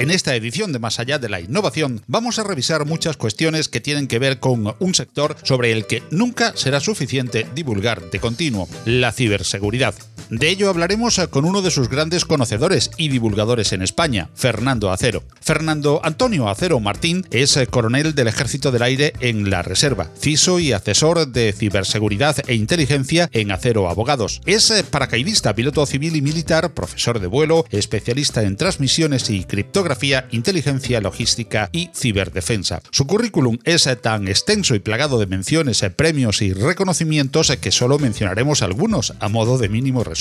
[0.00, 3.82] En esta edición de Más allá de la innovación vamos a revisar muchas cuestiones que
[3.82, 8.66] tienen que ver con un sector sobre el que nunca será suficiente divulgar de continuo,
[8.86, 9.94] la ciberseguridad.
[10.30, 15.24] De ello hablaremos con uno de sus grandes conocedores y divulgadores en España, Fernando Acero.
[15.40, 20.70] Fernando Antonio Acero Martín es coronel del Ejército del Aire en la Reserva, CISO y
[20.72, 24.40] asesor de ciberseguridad e inteligencia en Acero Abogados.
[24.46, 31.00] Es paracaidista, piloto civil y militar, profesor de vuelo, especialista en transmisiones y criptografía, inteligencia
[31.00, 32.82] logística y ciberdefensa.
[32.92, 38.62] Su currículum es tan extenso y plagado de menciones, premios y reconocimientos que solo mencionaremos
[38.62, 40.19] algunos a modo de mínimo resumen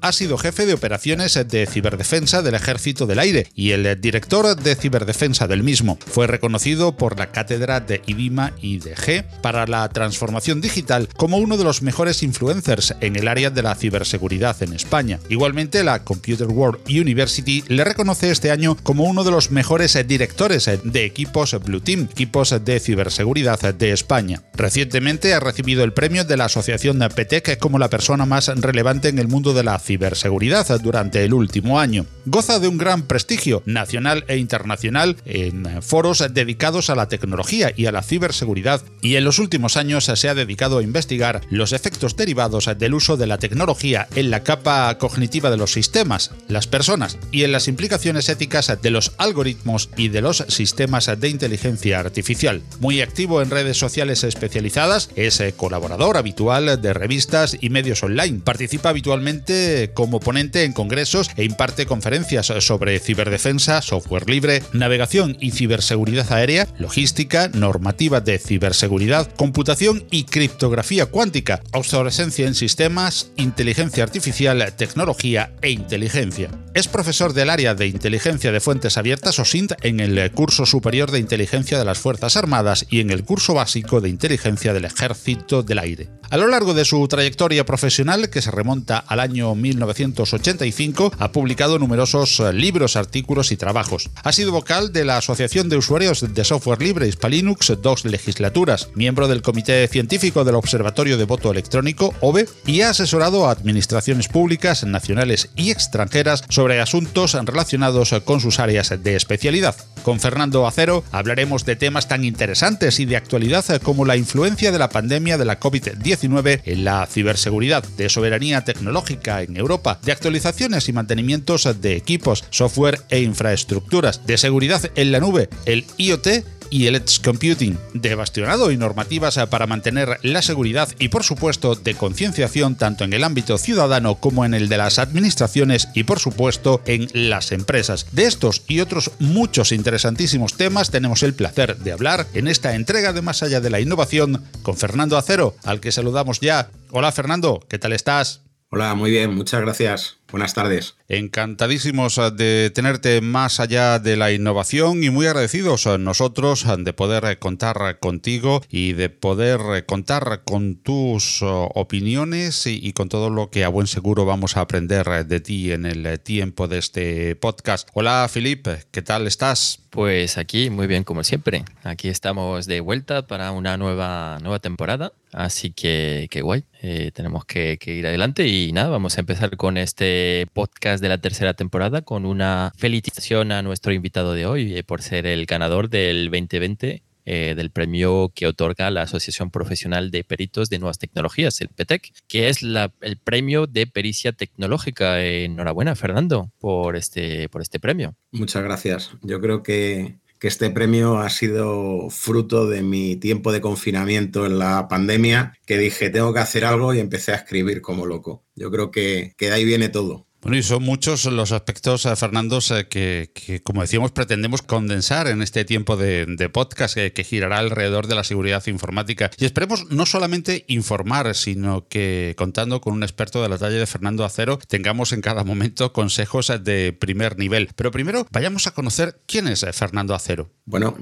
[0.00, 4.74] ha sido jefe de operaciones de ciberdefensa del Ejército del Aire y el director de
[4.76, 5.98] ciberdefensa del mismo.
[6.06, 11.38] Fue reconocido por la cátedra de IDIMA y de G para la transformación digital como
[11.38, 15.18] uno de los mejores influencers en el área de la ciberseguridad en España.
[15.28, 20.70] Igualmente, la Computer World University le reconoce este año como uno de los mejores directores
[20.84, 24.42] de equipos Blue Team, equipos de ciberseguridad de España.
[24.54, 29.18] Recientemente ha recibido el premio de la Asociación PTEC como la persona más relevante en
[29.18, 32.04] el mundo de la ciberseguridad durante el último año.
[32.30, 37.86] Goza de un gran prestigio nacional e internacional en foros dedicados a la tecnología y
[37.86, 42.14] a la ciberseguridad y en los últimos años se ha dedicado a investigar los efectos
[42.14, 47.18] derivados del uso de la tecnología en la capa cognitiva de los sistemas, las personas
[47.32, 52.62] y en las implicaciones éticas de los algoritmos y de los sistemas de inteligencia artificial.
[52.78, 58.38] Muy activo en redes sociales especializadas, es colaborador habitual de revistas y medios online.
[58.44, 62.19] Participa habitualmente como ponente en congresos e imparte conferencias
[62.60, 71.06] sobre ciberdefensa, software libre, navegación y ciberseguridad aérea, logística, normativa de ciberseguridad, computación y criptografía
[71.06, 76.50] cuántica, obsolescencia en sistemas, inteligencia artificial, tecnología e inteligencia.
[76.74, 81.10] Es profesor del área de inteligencia de fuentes abiertas o SINT en el curso superior
[81.10, 85.62] de inteligencia de las Fuerzas Armadas y en el curso básico de inteligencia del Ejército
[85.62, 86.08] del Aire.
[86.30, 91.78] A lo largo de su trayectoria profesional, que se remonta al año 1985, ha publicado
[91.78, 91.99] numerosos
[92.40, 94.10] eh, libros, artículos y trabajos.
[94.22, 99.28] Ha sido vocal de la Asociación de Usuarios de Software Libre Hispalinux dos legislaturas, miembro
[99.28, 104.84] del Comité Científico del Observatorio de Voto Electrónico, OVE, y ha asesorado a administraciones públicas
[104.84, 109.76] nacionales y extranjeras sobre asuntos relacionados con sus áreas de especialidad.
[110.02, 114.78] Con Fernando Acero hablaremos de temas tan interesantes y de actualidad como la influencia de
[114.78, 120.88] la pandemia de la COVID-19 en la ciberseguridad, de soberanía tecnológica, en Europa, de actualizaciones
[120.88, 126.28] y mantenimientos de equipos, software e infraestructuras, de seguridad en la nube, el IoT
[126.70, 131.74] y el Edge Computing, de bastionado y normativas para mantener la seguridad y por supuesto
[131.74, 136.20] de concienciación tanto en el ámbito ciudadano como en el de las administraciones y por
[136.20, 138.06] supuesto en las empresas.
[138.12, 143.12] De estos y otros muchos interesantísimos temas tenemos el placer de hablar en esta entrega
[143.12, 146.70] de Más allá de la innovación con Fernando Acero, al que saludamos ya.
[146.92, 148.42] Hola Fernando, ¿qué tal estás?
[148.68, 150.19] Hola, muy bien, muchas gracias.
[150.30, 150.94] Buenas tardes.
[151.08, 156.76] Encantadísimos eh, de tenerte más allá de la innovación y muy agradecidos a nosotros eh,
[156.78, 163.28] de poder eh, contar contigo y de poder contar con tus opiniones y con todo
[163.28, 167.34] lo que a buen seguro vamos a aprender de ti en el tiempo de este
[167.34, 167.88] podcast.
[167.92, 169.80] Hola, Felipe, ¿qué tal estás?
[169.90, 171.64] Pues aquí muy bien como siempre.
[171.82, 175.12] Aquí estamos de vuelta para una nueva, nueva temporada.
[175.32, 176.64] Así que qué guay.
[177.12, 180.19] tenemos que, que ir adelante y nada, vamos a empezar con este
[180.52, 185.02] podcast de la tercera temporada con una felicitación a nuestro invitado de hoy eh, por
[185.02, 190.70] ser el ganador del 2020 eh, del premio que otorga la Asociación Profesional de Peritos
[190.70, 195.22] de Nuevas Tecnologías, el PETEC, que es el premio de pericia tecnológica.
[195.22, 198.14] enhorabuena, Fernando, por este, por este premio.
[198.32, 199.12] Muchas gracias.
[199.22, 204.58] Yo creo que que este premio ha sido fruto de mi tiempo de confinamiento en
[204.58, 208.46] la pandemia, que dije, tengo que hacer algo y empecé a escribir como loco.
[208.56, 210.26] Yo creo que, de ahí viene todo.
[210.42, 215.42] Bueno, y son muchos los aspectos, eh, Fernando, eh, que, como decíamos, pretendemos condensar en
[215.42, 219.30] este tiempo de, podcast que, que, girará alrededor de la seguridad informática.
[219.36, 223.86] Y esperemos no solamente informar, sino que contando con un experto de la talla de
[223.86, 227.68] Fernando Acero, tengamos en cada momento consejos eh, de primer nivel.
[227.76, 230.50] Pero primero, vayamos a conocer quién es Fernando Acero.
[230.64, 230.96] Bueno,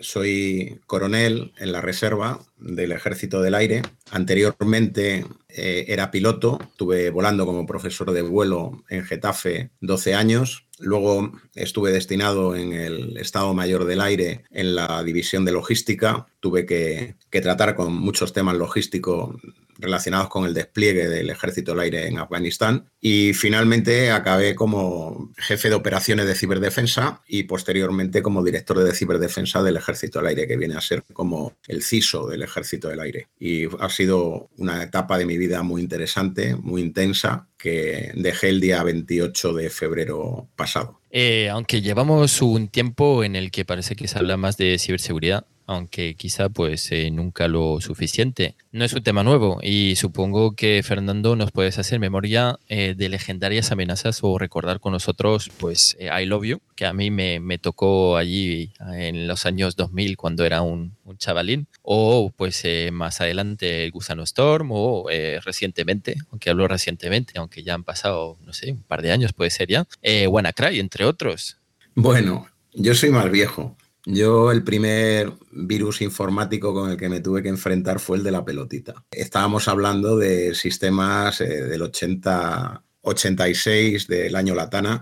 [0.00, 3.82] soy coronel en la reserva del Ejército del Aire.
[4.10, 10.66] Anteriormente eh, era piloto, estuve volando como profesor de vuelo en Getafe 12 años.
[10.80, 16.26] Luego estuve destinado en el Estado Mayor del Aire en la división de logística.
[16.40, 19.36] Tuve que, que tratar con muchos temas logísticos
[19.84, 25.68] relacionados con el despliegue del Ejército del Aire en Afganistán y finalmente acabé como jefe
[25.68, 30.56] de operaciones de ciberdefensa y posteriormente como director de ciberdefensa del Ejército del Aire, que
[30.56, 33.28] viene a ser como el CISO del Ejército del Aire.
[33.38, 38.60] Y ha sido una etapa de mi vida muy interesante, muy intensa, que dejé el
[38.60, 41.00] día 28 de febrero pasado.
[41.10, 45.46] Eh, aunque llevamos un tiempo en el que parece que se habla más de ciberseguridad,
[45.66, 48.54] aunque quizá pues eh, nunca lo suficiente.
[48.72, 53.08] No es un tema nuevo y supongo que Fernando nos puedes hacer memoria eh, de
[53.08, 57.40] legendarias amenazas o recordar con nosotros pues eh, I Love You, que a mí me,
[57.40, 63.20] me, tocó allí en los años 2000 cuando era un, un chavalín, o pues más
[63.20, 65.06] adelante el Gusano Storm o
[65.42, 69.50] recientemente, aunque hablo recientemente, aunque ya han pasado, no sé, un par de años puede
[69.50, 69.86] ser ya,
[70.28, 71.58] WannaCry, entre otros.
[71.94, 73.76] Bueno, yo soy más viejo.
[74.06, 78.32] Yo el primer virus informático con el que me tuve que enfrentar fue el de
[78.32, 79.04] la pelotita.
[79.10, 85.00] Estábamos hablando de sistemas eh, del 80, 86 del año Latana.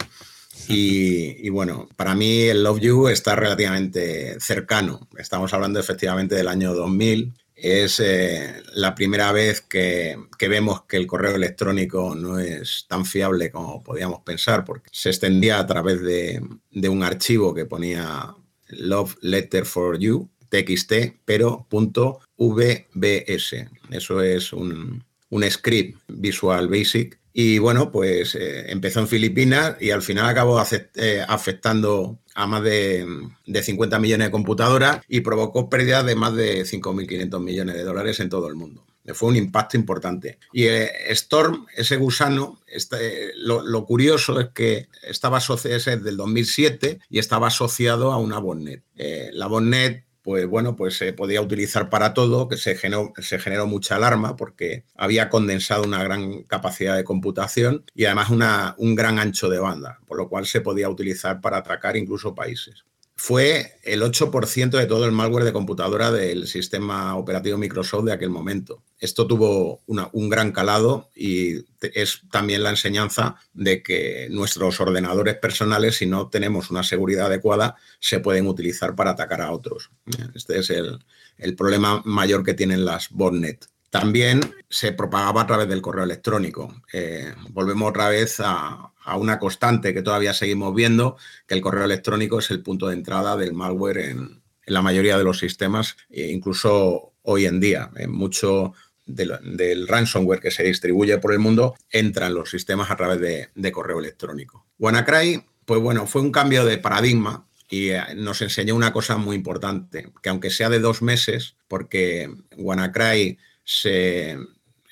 [0.68, 5.08] Y, bueno, para mí el Love You está relativamente cercano.
[5.18, 7.34] Estamos hablando efectivamente del año 2000.
[7.56, 13.50] Es eh, la primera vez que, vemos que el correo electrónico no es tan fiable
[13.50, 16.40] como podíamos pensar, porque se extendía a través de,
[16.70, 18.34] de un archivo que ponía
[18.72, 20.92] Love Letter for You, TXT,
[21.24, 23.68] pero punto VBS.
[23.90, 25.04] Eso es un,
[25.48, 27.18] script Visual Basic.
[27.34, 30.62] Y bueno, pues eh, empezó en Filipinas y al final acabó
[30.96, 33.06] eh, afectando a más de,
[33.46, 38.20] de, 50 millones de computadoras y provocó pérdidas de más de 5.500 millones de dólares
[38.20, 38.84] en todo el mundo
[39.14, 40.38] fue un impacto importante.
[40.52, 47.00] Y eh, Storm, ese gusano, este, lo, curioso es que estaba asociado, es del 2007
[47.10, 48.82] y estaba asociado a una botnet.
[48.96, 53.40] Eh, la botnet pues bueno, pues se podía utilizar para todo, que se generó, se
[53.40, 58.94] generó mucha alarma porque había condensado una gran capacidad de computación y además una, un
[58.94, 62.84] gran ancho de banda, por lo cual se podía utilizar para atacar incluso países
[63.24, 68.30] fue el 8% de todo el malware de computadora del sistema operativo Microsoft de aquel
[68.30, 68.82] momento.
[68.98, 75.98] Esto tuvo un gran calado y es también la enseñanza de que nuestros ordenadores personales,
[75.98, 79.92] si no tenemos una seguridad adecuada, se pueden utilizar para atacar a otros.
[80.34, 84.40] Este es el, problema mayor que tienen las botnet también
[84.70, 86.74] se propagaba a través del correo electrónico.
[86.94, 91.16] Eh, volvemos otra vez a, una constante que todavía seguimos viendo,
[91.46, 95.24] que el correo electrónico es el punto de entrada del malware en, la mayoría de
[95.24, 97.90] los sistemas, e incluso hoy en día.
[97.96, 98.74] En mucho
[99.06, 103.48] del, ransomware que se distribuye por el mundo entra en los sistemas a través de,
[103.54, 104.66] de correo electrónico.
[104.78, 109.34] WannaCry, pues bueno, fue un cambio de paradigma y eh, nos enseñó una cosa muy
[109.34, 114.36] importante, que aunque sea de dos meses, porque WannaCry se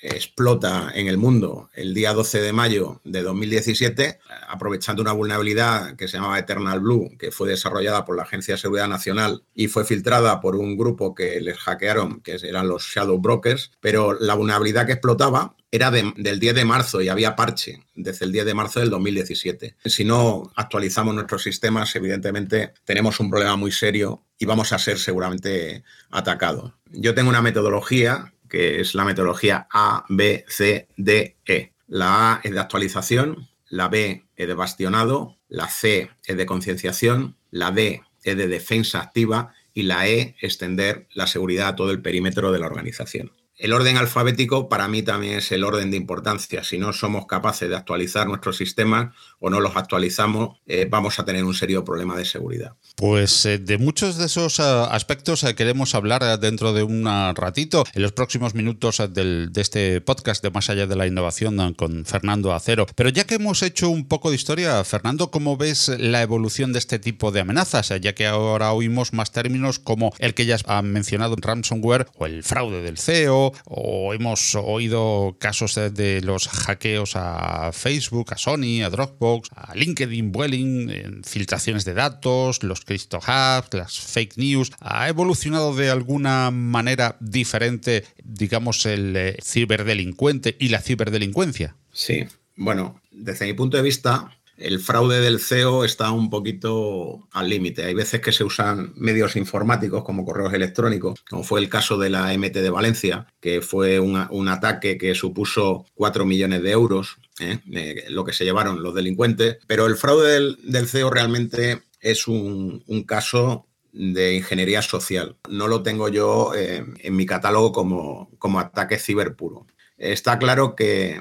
[0.02, 4.19] explota en el mundo el día 12 de mayo de 2017,
[4.49, 8.61] aprovechando una vulnerabilidad que se llamaba Eternal Blue, que fue desarrollada por la Agencia de
[8.61, 13.19] Seguridad Nacional y fue filtrada por un grupo que les hackearon, que eran los Shadow
[13.19, 18.25] Brokers, pero la vulnerabilidad que explotaba era del 10 de marzo y había parche desde
[18.25, 19.76] el 10 de marzo del 2017.
[19.85, 24.99] Si no actualizamos nuestros sistemas, evidentemente tenemos un problema muy serio y vamos a ser
[24.99, 26.73] seguramente atacados.
[26.90, 31.73] Yo tengo una metodología que es la metodología A, B, C, D, E.
[31.87, 37.37] La A es de actualización, la B es de bastionado, la C es de concienciación,
[37.50, 42.02] la D es de defensa activa y la E extender la seguridad a todo el
[42.02, 43.33] perímetro de la organización.
[43.61, 46.64] El orden alfabético para mí también es el orden de importancia.
[46.64, 51.26] Si no somos capaces de actualizar nuestros sistemas o no los actualizamos, eh, vamos a
[51.26, 52.73] tener un serio problema de seguridad.
[52.97, 58.00] Pues eh, de muchos de esos eh, aspectos queremos hablar dentro de un ratito, en
[58.00, 62.87] los próximos minutos de este podcast de Más allá de la innovación con Fernando Acero.
[62.95, 66.79] Pero ya que hemos hecho un poco de historia, Fernando, ¿cómo ves la evolución de
[66.79, 67.93] este tipo de amenazas?
[68.00, 72.25] Ya que ahora oímos más términos como el que ya han mencionado en ransomware o
[72.25, 78.83] el fraude del CEO o hemos oído casos de los hackeos a Facebook, a Sony,
[78.85, 84.73] a Dropbox, a LinkedIn, Vueling, filtraciones de datos, los CryptoHubs, las fake news.
[84.80, 91.76] ¿Ha evolucionado de alguna manera diferente, digamos, el eh, ciberdelincuente y la ciberdelincuencia?
[91.92, 92.26] Sí,
[92.57, 97.85] bueno, desde mi punto de vista, el fraude del CEO está un poquito al límite.
[97.85, 102.11] Hay veces que se usan medios informáticos como correos electrónicos, como fue el caso de
[102.11, 107.59] la MT de Valencia, que fue un ataque que supuso 4 millones de euros, ¿eh?
[107.73, 109.59] Eh, lo que se llevaron los delincuentes.
[109.67, 115.37] Pero el fraude del, CEO realmente es un, caso de ingeniería social.
[115.49, 119.67] No lo tengo yo eh, en mi catálogo como, como ataque ciber puro.
[119.97, 121.21] Está claro que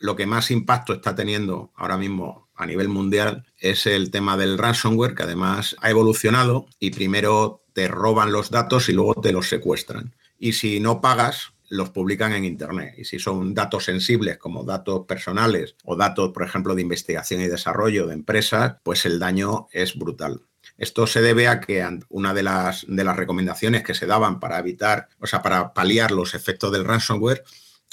[0.00, 4.58] lo que más impacto está teniendo ahora mismo a nivel mundial es el tema del
[4.58, 9.48] ransomware, que además ha evolucionado y primero te roban los datos y luego te los
[9.48, 10.14] secuestran.
[10.38, 12.94] Y si no pagas, los publican en Internet.
[12.98, 17.46] Y si son datos sensibles como datos personales o datos, por ejemplo, de investigación y
[17.46, 20.42] desarrollo de empresas, pues el daño es brutal.
[20.76, 24.58] Esto se debe a que una de las, de las recomendaciones que se daban para
[24.58, 27.44] evitar, o sea, para paliar los efectos del ransomware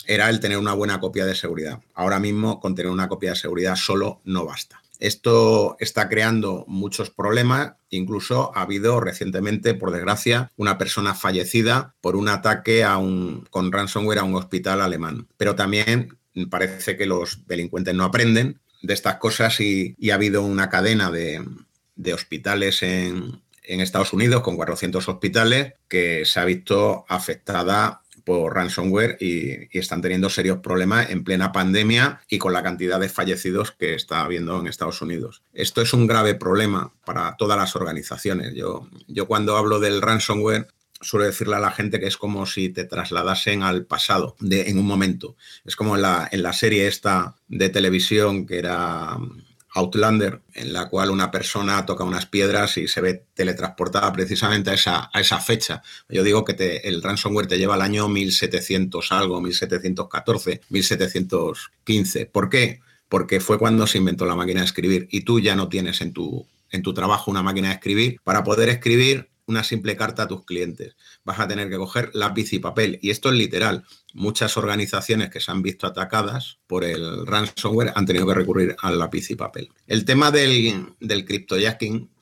[0.08, 1.80] era el tener una buena copia de seguridad.
[1.94, 4.82] Ahora mismo con tener una copia de seguridad solo no basta.
[5.00, 7.74] Esto está creando muchos problemas.
[7.90, 13.72] Incluso ha habido recientemente, por desgracia, una persona fallecida por un ataque a un, con
[13.72, 15.28] ransomware a un hospital alemán.
[15.38, 16.18] Pero también
[16.50, 21.44] parece que los delincuentes no aprenden de estas cosas y, ha habido una cadena de,
[22.14, 29.70] hospitales en Estados Unidos con 400 hospitales que se ha visto afectada por ransomware y,
[29.80, 34.20] están teniendo serios problemas en plena pandemia y con la cantidad de fallecidos que está
[34.20, 35.44] habiendo en Estados Unidos.
[35.54, 38.54] Esto es un grave problema para todas las organizaciones.
[38.54, 40.68] Yo, yo cuando hablo del ransomware
[41.00, 44.78] suelo decirle a la gente que es como si te trasladasen al pasado de, en
[44.78, 45.38] un momento.
[45.64, 49.18] Es como en la, en la serie esta de televisión que era
[49.78, 54.74] Outlander, en la cual una persona toca unas piedras y se ve teletransportada precisamente a
[54.74, 55.84] esa, a esa fecha.
[56.10, 62.26] Yo digo que el ransomware te lleva al año 1700 algo, 1714, 1715.
[62.26, 62.80] ¿Por qué?
[63.08, 66.12] Porque fue cuando se inventó la máquina de escribir y tú ya no tienes en
[66.12, 68.20] tu, en tu trabajo una máquina de escribir.
[68.24, 70.96] Para poder escribir una simple carta a tus clientes.
[71.24, 73.00] Vas a tener que coger lápiz y papel.
[73.02, 73.86] Y esto es literal.
[74.18, 78.98] Muchas organizaciones que se han visto atacadas por el ransomware han tenido que recurrir al
[78.98, 79.70] lápiz y papel.
[79.86, 81.24] El tema del, del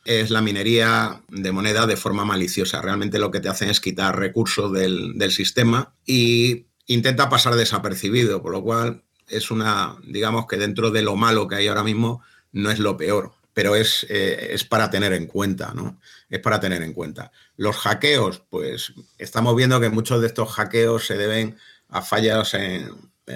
[0.04, 2.82] es la minería de moneda de forma maliciosa.
[2.82, 8.42] Realmente lo que te hacen es quitar recursos del, del sistema y intenta pasar desapercibido,
[8.42, 12.22] por lo cual es una, digamos que dentro de lo malo que hay ahora mismo,
[12.52, 15.98] no es lo peor pero es, eh, es, para tener en cuenta, ¿no?
[16.30, 17.32] Es para tener en cuenta.
[17.56, 21.56] Los hackeos, pues estamos viendo que muchos de estos hackeos se deben
[21.90, 22.90] a fallos en,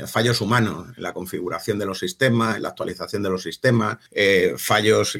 [0.07, 4.53] fallos humanos en la configuración de los sistemas, en la actualización de los sistemas, eh,
[4.57, 5.17] fallos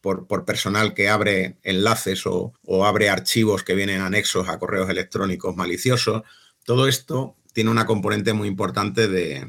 [0.00, 2.54] por, personal que abre enlaces o,
[2.84, 6.22] abre archivos que vienen anexos a correos electrónicos maliciosos.
[6.64, 9.46] Todo esto tiene una componente muy importante de,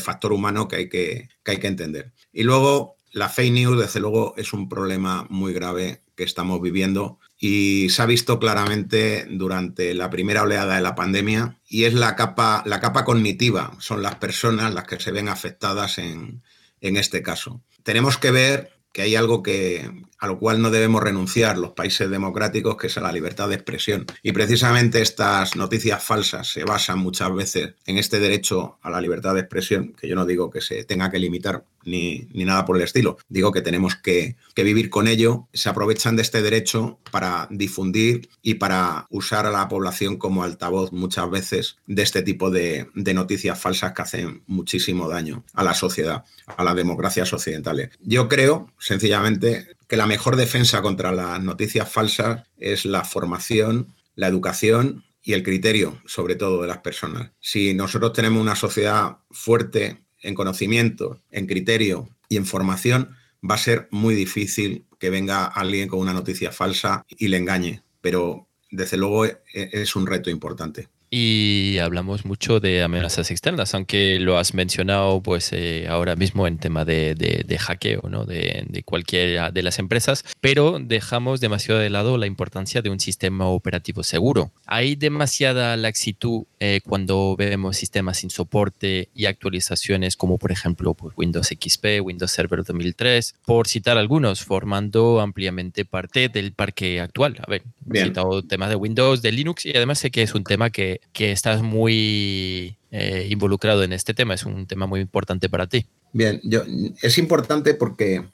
[0.00, 2.12] factor humano que hay que, que hay que entender.
[2.32, 7.18] Y luego la fake news, desde luego, es un problema muy grave que estamos viviendo
[7.42, 12.14] y se ha visto claramente durante la primera oleada de la pandemia y es la
[12.14, 16.42] capa, la capa cognitiva, son las personas las que se ven afectadas en,
[16.82, 17.62] en este caso.
[17.82, 22.10] Tenemos que ver que hay algo que, a lo cual no debemos renunciar los países
[22.10, 24.04] democráticos, que es a la libertad de expresión.
[24.22, 29.34] Y precisamente estas noticias falsas se basan muchas veces en este derecho a la libertad
[29.34, 32.82] de expresión, que yo no digo que se tenga que limitar ni, nada por el
[32.82, 38.28] estilo, digo que tenemos que, vivir con ello, se aprovechan de este derecho para difundir
[38.42, 43.14] y para usar a la población como altavoz muchas veces de este tipo de, de
[43.14, 47.88] noticias falsas que hacen muchísimo daño a la sociedad, a las democracias occidentales.
[48.00, 54.28] Yo creo, sencillamente, que la mejor defensa contra las noticias falsas es la formación, la
[54.28, 57.30] educación y el criterio, sobre todo de las personas.
[57.40, 63.16] Si nosotros tenemos una sociedad fuerte en conocimiento, en criterio y en formación,
[63.48, 67.82] va a ser muy difícil que venga alguien con una noticia falsa y le engañe.
[68.00, 70.88] Pero desde luego e-, es un reto importante.
[71.12, 76.58] Y hablamos mucho de amenazas externas, aunque lo has mencionado pues eh, ahora mismo en
[76.58, 78.24] tema de, de, hackeo, ¿no?
[78.24, 83.00] De, de, cualquiera de las empresas, pero dejamos demasiado de lado la importancia de un
[83.00, 84.52] sistema operativo seguro.
[84.66, 91.14] Hay demasiada laxitud eh, cuando vemos sistemas sin soporte y actualizaciones como por ejemplo pues,
[91.16, 97.38] Windows XP, Windows Server 2003, por citar algunos, formando ampliamente parte del parque actual.
[97.44, 97.62] A ver,
[97.92, 100.99] he citado temas de Windows, de Linux y además sé que es un tema que
[101.12, 104.34] que, estás muy eh, involucrado en este tema.
[104.34, 105.86] Es un tema muy importante para ti.
[106.12, 106.62] Bien, yo,
[107.02, 108.24] es importante porque,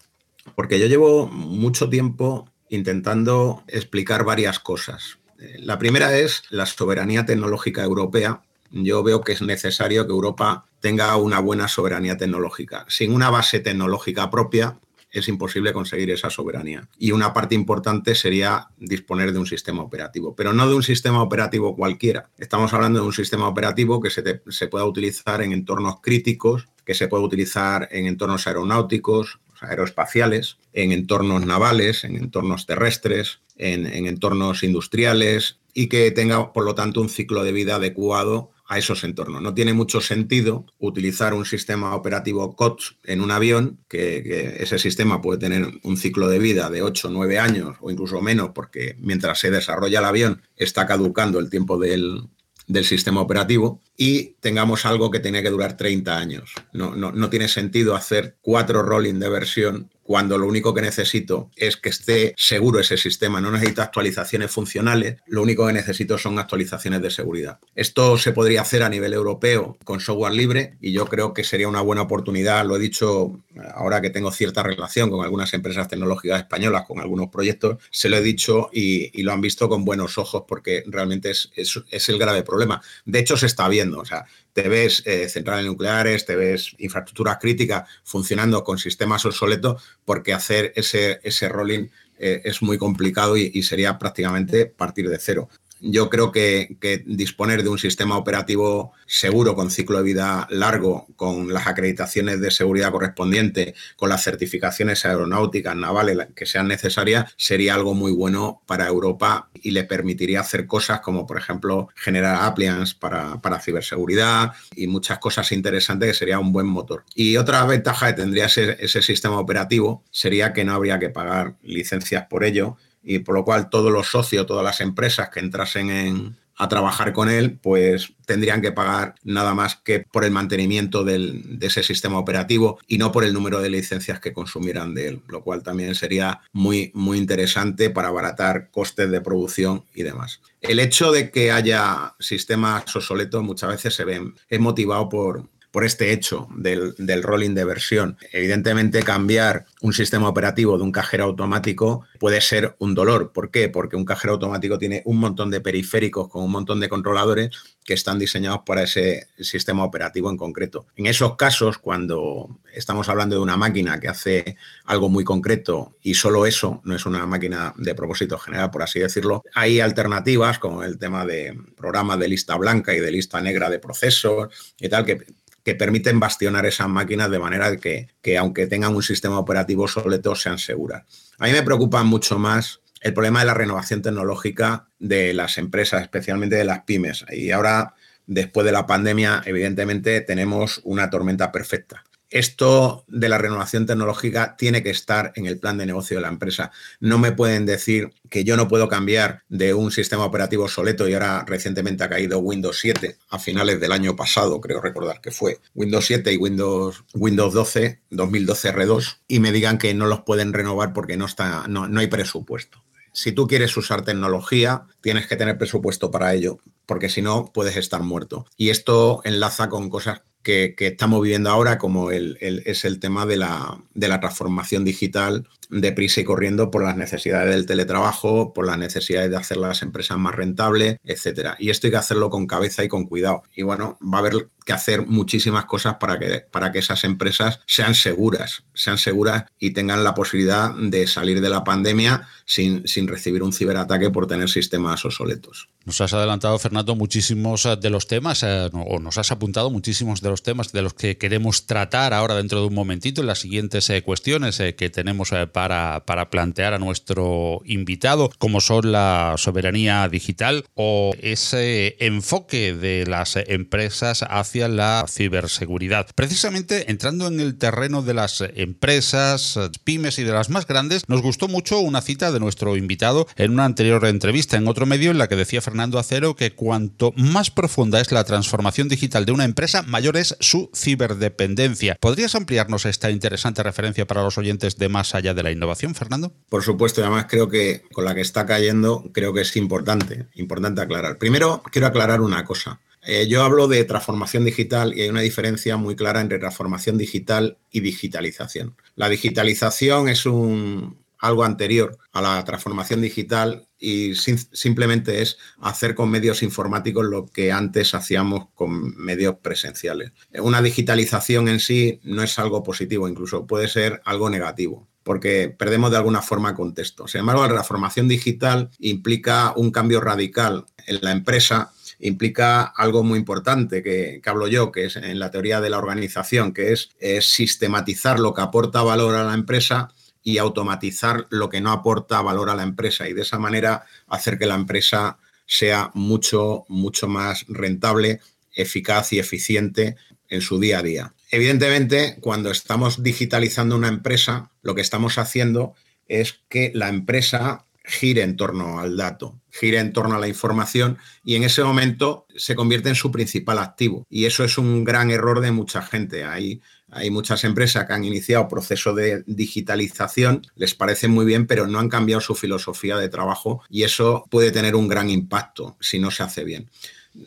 [0.54, 5.18] porque yo llevo mucho tiempo intentando explicar varias cosas.
[5.58, 11.16] La primera es la soberanía tecnológica europea yo veo que es necesario que Europa tenga
[11.16, 12.84] una buena soberanía tecnológica.
[12.88, 14.78] Sin una base tecnológica propia,
[15.20, 16.88] es imposible conseguir esa soberanía.
[16.98, 21.22] Y una parte importante sería disponer de un sistema operativo, pero no de un sistema
[21.22, 22.30] operativo cualquiera.
[22.38, 26.94] Estamos hablando de un sistema operativo que se, se pueda utilizar en entornos críticos, que
[26.94, 34.06] se pueda utilizar en entornos aeronáuticos, aeroespaciales, en entornos navales, en entornos terrestres, en, en
[34.06, 39.04] entornos industriales y que tenga, por lo tanto, un ciclo de vida adecuado a esos
[39.04, 39.42] entornos.
[39.42, 45.20] No tiene mucho sentido utilizar un sistema operativo COTS en un avión, que, ese sistema
[45.20, 48.96] puede tener un ciclo de vida de 8 o 9 años o incluso menos, porque
[48.98, 52.22] mientras se desarrolla el avión está caducando el tiempo del,
[52.66, 56.52] del sistema operativo y tengamos algo que tiene que durar 30 años.
[56.72, 61.50] No, no, no tiene sentido hacer cuatro rolling de versión cuando lo único que necesito
[61.56, 66.38] es que esté seguro ese sistema, no necesito actualizaciones funcionales, lo único que necesito son
[66.38, 67.58] actualizaciones de seguridad.
[67.74, 71.68] Esto se podría hacer a nivel europeo con software libre y yo creo que sería
[71.68, 73.40] una buena oportunidad, lo he dicho
[73.74, 78.16] ahora que tengo cierta relación con algunas empresas tecnológicas españolas, con algunos proyectos, se lo
[78.16, 82.44] he dicho y, lo han visto con buenos ojos porque realmente es, es, el grave
[82.44, 82.80] problema.
[83.04, 84.24] De hecho, se está viendo, o sea,
[84.56, 90.72] te ves eh, centrales nucleares, te ves infraestructuras críticas funcionando con sistemas obsoletos, porque hacer
[90.76, 95.50] ese, ese rolling eh, es muy complicado y, sería prácticamente partir de cero
[95.88, 96.76] yo creo que,
[97.06, 102.50] disponer de un sistema operativo seguro, con ciclo de vida largo, con las acreditaciones de
[102.50, 108.86] seguridad correspondientes, con las certificaciones aeronáuticas, navales que sean necesarias, sería algo muy bueno para
[108.88, 115.18] Europa y le permitiría hacer cosas como, por ejemplo, generar appliance para, ciberseguridad y muchas
[115.18, 117.04] cosas interesantes que sería un buen motor.
[117.14, 122.26] Y otra ventaja que tendría ese sistema operativo sería que no habría que pagar licencias
[122.28, 126.68] por ello y por lo cual todos los socios, todas las empresas que entrasen a
[126.68, 131.82] trabajar con él, pues tendrían que pagar nada más que por el mantenimiento de ese
[131.82, 135.62] sistema operativo y no por el número de licencias que consumieran de él, lo cual
[135.62, 140.40] también sería muy, muy interesante para abaratar costes de producción y demás.
[140.62, 145.84] El hecho de que haya sistemas obsoletos muchas veces se ven, es motivado por, por
[145.84, 148.16] este hecho del, rolling de versión.
[148.32, 153.32] Evidentemente, cambiar un sistema operativo de un cajero automático puede ser un dolor.
[153.32, 153.68] ¿Por qué?
[153.68, 157.50] Porque un cajero automático tiene un montón de periféricos con un montón de controladores
[157.84, 160.86] que están diseñados para ese sistema operativo en concreto.
[160.96, 166.14] En esos casos, cuando estamos hablando de una máquina que hace algo muy concreto y
[166.14, 170.82] solo eso no es una máquina de propósito general, por así decirlo, hay alternativas como
[170.82, 174.48] el tema de programas de lista blanca y de lista negra de procesos
[174.80, 175.24] y tal, que
[175.66, 180.36] que permiten bastionar esas máquinas de manera que, que aunque tengan un sistema operativo obsoleto,
[180.36, 181.02] sean seguras.
[181.40, 186.02] A mí me preocupa mucho más el problema de la renovación tecnológica de las empresas,
[186.02, 187.24] especialmente de las pymes.
[187.32, 187.96] Y ahora,
[188.28, 194.82] después de la pandemia, evidentemente tenemos una tormenta perfecta esto de la renovación tecnológica tiene
[194.82, 196.72] que estar en el plan de negocio de la empresa.
[197.00, 201.14] No me pueden decir que yo no puedo cambiar de un sistema operativo obsoleto y
[201.14, 205.60] ahora recientemente ha caído Windows 7 a finales del año pasado, creo recordar que fue
[205.74, 210.52] Windows 7 y Windows, Windows 12, 2012 R2 y me digan que no los pueden
[210.52, 212.82] renovar porque no, está, no, no hay presupuesto.
[213.12, 217.76] Si tú quieres usar tecnología, tienes que tener presupuesto para ello, porque si no, puedes
[217.76, 218.44] estar muerto.
[218.58, 223.36] Y esto enlaza con cosas que, estamos viviendo ahora, como el, es el tema de
[223.36, 228.78] la, de la transformación digital deprisa y corriendo por las necesidades del teletrabajo, por las
[228.78, 231.56] necesidades de hacer las empresas más rentables, etcétera.
[231.58, 233.42] Y esto hay que hacerlo con cabeza y con cuidado.
[233.54, 237.60] Y bueno, va a haber que hacer muchísimas cosas para que, para que esas empresas
[237.66, 243.06] sean seguras, sean seguras y tengan la posibilidad de salir de la pandemia sin, sin
[243.06, 245.68] recibir un ciberataque por tener sistemas obsoletos.
[245.84, 250.20] Nos has adelantado, Fernando, muchísimos eh, de los temas, eh, o nos has apuntado muchísimos
[250.20, 253.38] de los temas de los que queremos tratar ahora dentro de un momentito en las
[253.38, 260.66] siguientes eh, cuestiones que tenemos para, plantear a nuestro invitado, como son la soberanía digital
[260.74, 266.08] o ese enfoque de las empresas hacia la ciberseguridad.
[266.14, 271.22] Precisamente entrando en el terreno de las empresas, pymes y de las más grandes, nos
[271.22, 275.16] gustó mucho una cita de nuestro invitado en una anterior entrevista en otro medio en
[275.16, 279.44] la que decía Fernando Acero que cuanto más profunda es la transformación digital de una
[279.44, 281.96] empresa, mayor es su ciberdependencia.
[281.98, 286.32] ¿Podrías ampliarnos esta interesante referencia para los oyentes de más allá de la innovación, Fernando?
[286.48, 290.80] Por supuesto, además creo que con la que está cayendo, creo que es importante, importante
[290.80, 291.18] aclarar.
[291.18, 292.80] Primero, quiero aclarar una cosa.
[293.06, 297.58] Eh, yo hablo de transformación digital y hay una diferencia muy clara entre transformación digital
[297.70, 298.74] y digitalización.
[298.96, 306.10] La digitalización es un, algo anterior a la transformación digital y simplemente es hacer con
[306.10, 310.10] medios informáticos lo que antes hacíamos con medios presenciales.
[310.40, 315.92] Una digitalización en sí no es algo positivo, incluso puede ser algo negativo porque perdemos
[315.92, 317.06] de alguna forma contexto.
[317.06, 323.18] Sin embargo, la transformación digital implica un cambio radical en la empresa implica algo muy
[323.18, 326.90] importante que, hablo yo, que es en la teoría de la organización, que es,
[327.24, 329.88] sistematizar lo que aporta valor a la empresa
[330.22, 334.38] y automatizar lo que no aporta valor a la empresa y de esa manera hacer
[334.38, 338.20] que la empresa sea mucho, mucho más rentable,
[338.52, 339.96] eficaz y eficiente
[340.28, 341.14] en su día a día.
[341.30, 345.74] Evidentemente, cuando estamos digitalizando una empresa, lo que estamos haciendo
[346.06, 350.98] es que la empresa gire en torno al dato, gire en torno a la información
[351.24, 354.06] y en ese momento se convierte en su principal activo.
[354.10, 356.24] Y eso es un gran error de mucha gente.
[356.24, 356.60] Hay,
[356.90, 361.78] hay muchas empresas que han iniciado proceso de digitalización, les parece muy bien, pero no
[361.78, 366.10] han cambiado su filosofía de trabajo y eso puede tener un gran impacto si no
[366.10, 366.68] se hace bien.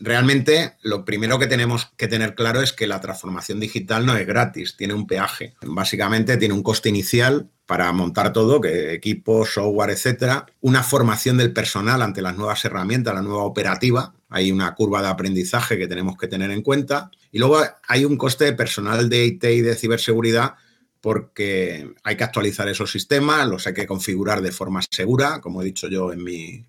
[0.01, 4.27] Realmente lo primero que tenemos que tener claro es que la transformación digital no es
[4.27, 5.55] gratis, tiene un peaje.
[5.61, 11.53] Básicamente tiene un coste inicial para montar todo, que equipo, software, etcétera, una formación del
[11.53, 16.17] personal ante las nuevas herramientas, la nueva operativa, hay una curva de aprendizaje que tenemos
[16.17, 17.11] que tener en cuenta.
[17.31, 20.55] Y luego hay un coste de personal de IT y de ciberseguridad
[21.01, 25.65] porque hay que actualizar esos sistemas, los hay que configurar de forma segura, como he
[25.65, 26.65] dicho yo en mi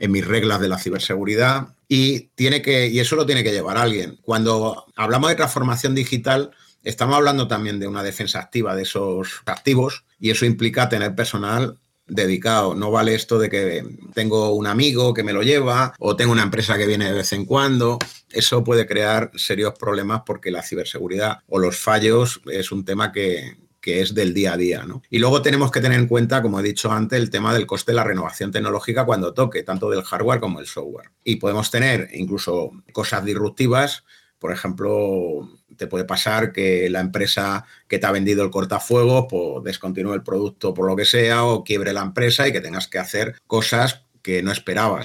[0.00, 3.76] en mis reglas de la ciberseguridad y, tiene que, y eso lo tiene que llevar
[3.76, 4.18] alguien.
[4.22, 6.50] Cuando hablamos de transformación digital,
[6.82, 11.78] estamos hablando también de una defensa activa de esos activos y eso implica tener personal
[12.06, 12.74] dedicado.
[12.74, 13.84] No vale esto de que
[14.14, 17.32] tengo un amigo que me lo lleva o tengo una empresa que viene de vez
[17.34, 17.98] en cuando.
[18.30, 23.56] Eso puede crear serios problemas porque la ciberseguridad o los fallos es un tema que,
[23.80, 24.84] que es del día a día.
[24.84, 25.02] ¿no?
[25.10, 27.92] Y luego tenemos que tener en cuenta, como he dicho antes, el tema del coste
[27.92, 31.10] de la renovación tecnológica cuando toque, tanto del hardware como del software.
[31.24, 34.04] Y podemos tener incluso cosas disruptivas,
[34.40, 39.62] por ejemplo, te puede pasar que la empresa que te ha vendido el cortafuegos pues,
[39.64, 42.98] descontinúe el producto por lo que sea o quiebre la empresa y que tengas que
[42.98, 45.04] hacer cosas que no esperabas.